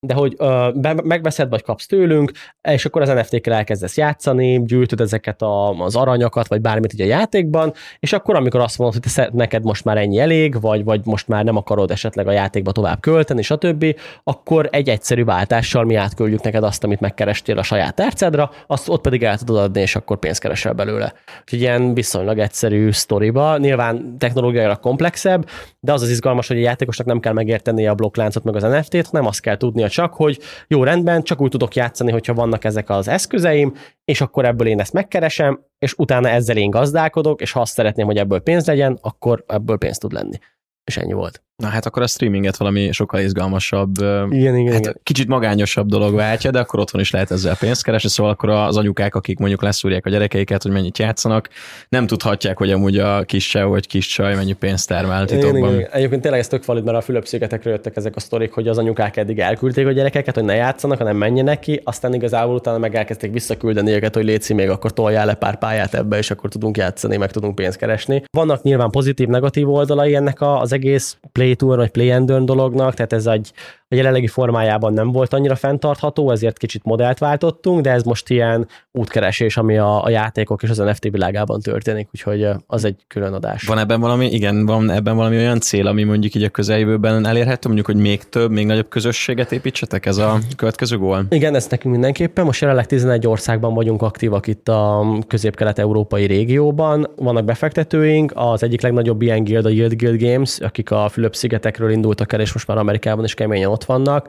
[0.00, 0.68] de hogy ö,
[1.04, 2.32] megveszed, vagy kapsz tőlünk,
[2.68, 7.04] és akkor az NFT-kkel elkezdesz játszani, gyűjtöd ezeket a, az aranyakat, vagy bármit így a
[7.04, 11.00] játékban, és akkor, amikor azt mondod, hogy te neked most már ennyi elég, vagy, vagy
[11.04, 13.84] most már nem akarod esetleg a játékba tovább költeni, stb.,
[14.24, 19.00] akkor egy egyszerű váltással mi átküldjük neked azt, amit megkerestél a saját tárcádra, azt ott
[19.00, 21.12] pedig el tudod adni, és akkor pénzt keresel belőle.
[21.40, 25.48] Úgyhogy ilyen viszonylag egyszerű sztoriba, nyilván technológiailag komplexebb,
[25.80, 29.12] de az az izgalmas, hogy a játékosnak nem kell megérteni a blokkláncot meg az NFT-t,
[29.12, 32.64] nem azt kell tudnia, mondja csak, hogy jó rendben, csak úgy tudok játszani, hogyha vannak
[32.64, 33.74] ezek az eszközeim,
[34.04, 38.06] és akkor ebből én ezt megkeresem, és utána ezzel én gazdálkodok, és ha azt szeretném,
[38.06, 40.38] hogy ebből pénz legyen, akkor ebből pénz tud lenni.
[40.84, 41.42] És ennyi volt.
[41.62, 43.96] Na hát akkor a streaminget valami sokkal izgalmasabb,
[44.30, 45.00] igen, igen, hát igen.
[45.02, 48.76] kicsit magányosabb dolog váltja, de akkor otthon is lehet ezzel pénzt keresni, szóval akkor az
[48.76, 51.48] anyukák, akik mondjuk leszúrják a gyerekeiket, hogy mennyit játszanak,
[51.88, 55.56] nem tudhatják, hogy amúgy a kis csaj vagy kis csaj mennyi pénzt termel titokban.
[55.56, 55.90] Igen, igen, igen.
[55.92, 59.16] Egyébként tényleg ez tök valid, mert a Fülöp-szigetekről jöttek ezek a sztorik, hogy az anyukák
[59.16, 63.32] eddig elküldték a gyerekeket, hogy ne játszanak, hanem menjenek ki, aztán igazából utána meg elkezdték
[63.32, 67.16] visszaküldeni őket, hogy létszi még akkor toljál le pár pályát ebbe, és akkor tudunk játszani,
[67.16, 68.22] meg tudunk pénzt keresni.
[68.30, 73.12] Vannak nyilván pozitív, negatív oldalai ennek az egész Play Tour vagy Play Random dolognak, tehát
[73.12, 73.52] ez egy
[73.90, 78.68] a jelenlegi formájában nem volt annyira fenntartható, ezért kicsit modellt váltottunk, de ez most ilyen
[78.92, 83.66] útkeresés, ami a, a játékok és az NFT világában történik, úgyhogy az egy külön adás.
[83.66, 87.66] Van ebben valami, igen, van ebben valami olyan cél, ami mondjuk így a közeljövőben elérhető,
[87.66, 91.26] mondjuk, hogy még több, még nagyobb közösséget építsetek, ez a következő gól?
[91.28, 92.44] Igen, ez nekünk mindenképpen.
[92.44, 97.10] Most jelenleg 11 országban vagyunk aktívak itt a közép-kelet-európai régióban.
[97.16, 102.32] Vannak befektetőink, az egyik legnagyobb ilyen guild a Yield Guild Games, akik a Fülöp-szigetekről indultak
[102.32, 104.28] el, és most már Amerikában is keményen ott vannak.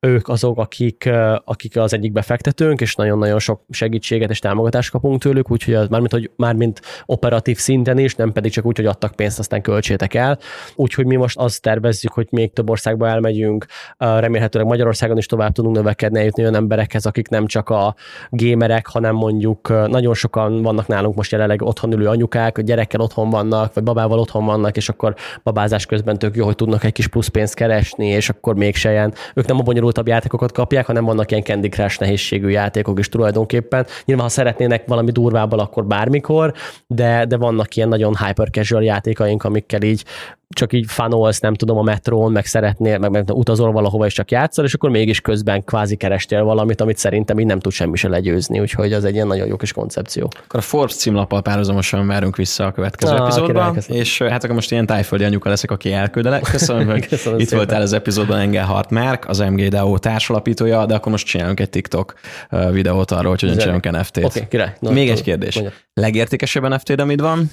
[0.00, 1.10] Ők azok, akik,
[1.44, 6.12] akik az egyik befektetőnk, és nagyon-nagyon sok segítséget és támogatást kapunk tőlük, úgyhogy az mármint,
[6.12, 10.38] hogy mármint operatív szinten is, nem pedig csak úgy, hogy adtak pénzt, aztán költsétek el.
[10.74, 13.66] Úgyhogy mi most azt tervezzük, hogy még több országba elmegyünk,
[13.98, 17.94] remélhetőleg Magyarországon is tovább tudunk növekedni, eljutni olyan emberekhez, akik nem csak a
[18.30, 23.74] gémerek, hanem mondjuk nagyon sokan vannak nálunk most jelenleg otthon ülő anyukák, gyerekkel otthon vannak,
[23.74, 27.28] vagy babával otthon vannak, és akkor babázás közben tök jó, hogy tudnak egy kis plusz
[27.28, 31.42] pénzt keresni, és akkor mégse ilyen, ők nem a bonyolultabb játékokat kapják, hanem vannak ilyen
[31.42, 33.86] Candy Crush nehézségű játékok is tulajdonképpen.
[34.04, 36.52] Nyilván, ha szeretnének valami durvábbal, akkor bármikor,
[36.86, 40.04] de, de vannak ilyen nagyon hyper casual játékaink, amikkel így
[40.48, 44.30] csak így fanolsz, nem tudom, a metrón, meg szeretnél, meg, meg utazol valahova, és csak
[44.30, 48.08] játszol, és akkor mégis közben kvázi kerestél valamit, amit szerintem így nem tud semmi se
[48.08, 50.30] legyőzni, úgyhogy az egy ilyen nagyon jó kis koncepció.
[50.44, 54.70] Akkor a Forbes címlappal párhuzamosan várunk vissza a következő ah, epizódban, és hát akkor most
[54.70, 56.42] ilyen tájföldi anyuka leszek, aki elküldelek.
[56.42, 57.64] Köszönöm, hogy Köszönöm itt szépen.
[57.64, 58.38] voltál az epizódban
[58.76, 62.14] Engelhart Márk, az MGDO társalapítója, de akkor most csinálunk egy TikTok
[62.70, 64.16] videót arról, hogy hogyan csinálunk NFT-t.
[64.16, 64.74] Oké, okay, király.
[64.80, 65.54] No, Még egy kérdés.
[65.54, 65.74] Mondja.
[65.94, 67.50] Legértékesebb NFT-d, amit van?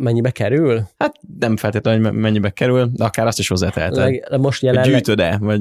[0.00, 0.82] Mennyibe kerül?
[0.98, 4.40] Hát nem feltétlenül, hogy mennyibe kerül, de akár azt is hozzáteheted.
[4.40, 4.90] Most jelenleg...
[4.90, 5.38] Gyűjtöd-e?
[5.40, 5.60] Vagy...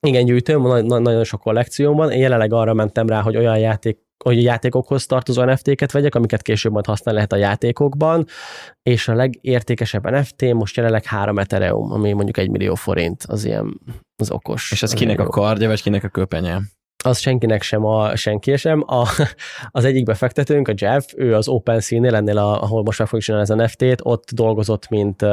[0.00, 2.10] Igen, gyűjtöm, nagyon sok kollekcióm van.
[2.10, 6.42] Én jelenleg arra mentem rá, hogy olyan játék hogy a játékokhoz tartozó NFT-ket vegyek, amiket
[6.42, 8.26] később majd használni lehet a játékokban,
[8.82, 13.80] és a legértékesebb NFT most jelenleg 3 Ethereum, ami mondjuk egy millió forint, az ilyen
[14.20, 14.72] az okos.
[14.72, 16.60] És ez kinek a kardja, vagy kinek a köpenye?
[17.08, 18.84] Az senkinek sem, a, senki sem.
[18.86, 19.08] A,
[19.70, 23.50] az egyik befektetőnk, a Jeff, ő az OpenSea-nél, ennél, a, ahol most meg fogjuk csinálni
[23.50, 25.24] az NFT-t, ott dolgozott, mint,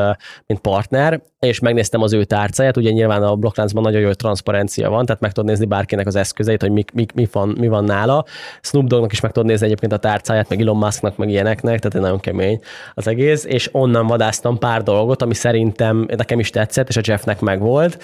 [0.46, 5.06] mint partner, és megnéztem az ő tárcáját, ugye nyilván a blokkláncban nagyon jó transzparencia van,
[5.06, 8.26] tehát meg tudod nézni bárkinek az eszközeit, hogy mi, mi, mi, van, mi van nála.
[8.62, 12.00] Snoop Doggnak is meg tudod nézni egyébként a tárcáját, meg Elon Musknak, meg ilyeneknek, tehát
[12.00, 12.60] nagyon kemény
[12.94, 17.40] az egész, és onnan vadáztam pár dolgot, ami szerintem nekem is tetszett, és a Jeffnek
[17.40, 17.98] meg volt,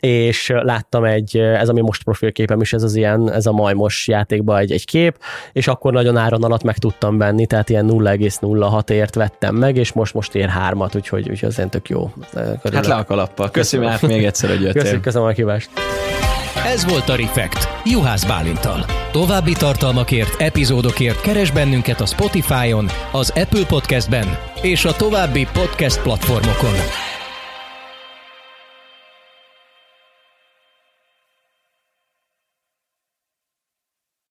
[0.00, 4.58] és láttam egy, ez ami most profilképem is, ez az ilyen, ez a majmos játékban
[4.58, 5.18] egy, egy kép,
[5.52, 9.92] és akkor nagyon áron alatt meg tudtam venni, tehát ilyen 0,06 ért vettem meg, és
[9.92, 12.10] most most ér hármat, úgyhogy, úgyhogy az tök jó.
[12.32, 12.74] Körülök.
[12.74, 13.50] Hát le a kalappal.
[13.50, 14.82] Köszönöm át még egyszer, hogy jöttél.
[14.82, 15.70] Köszönöm, köszönöm a kívást.
[16.66, 18.84] Ez volt a Refekt, Juhász Bálintal.
[19.12, 26.74] További tartalmakért, epizódokért keres bennünket a Spotify-on, az Apple Podcast-ben és a további podcast platformokon.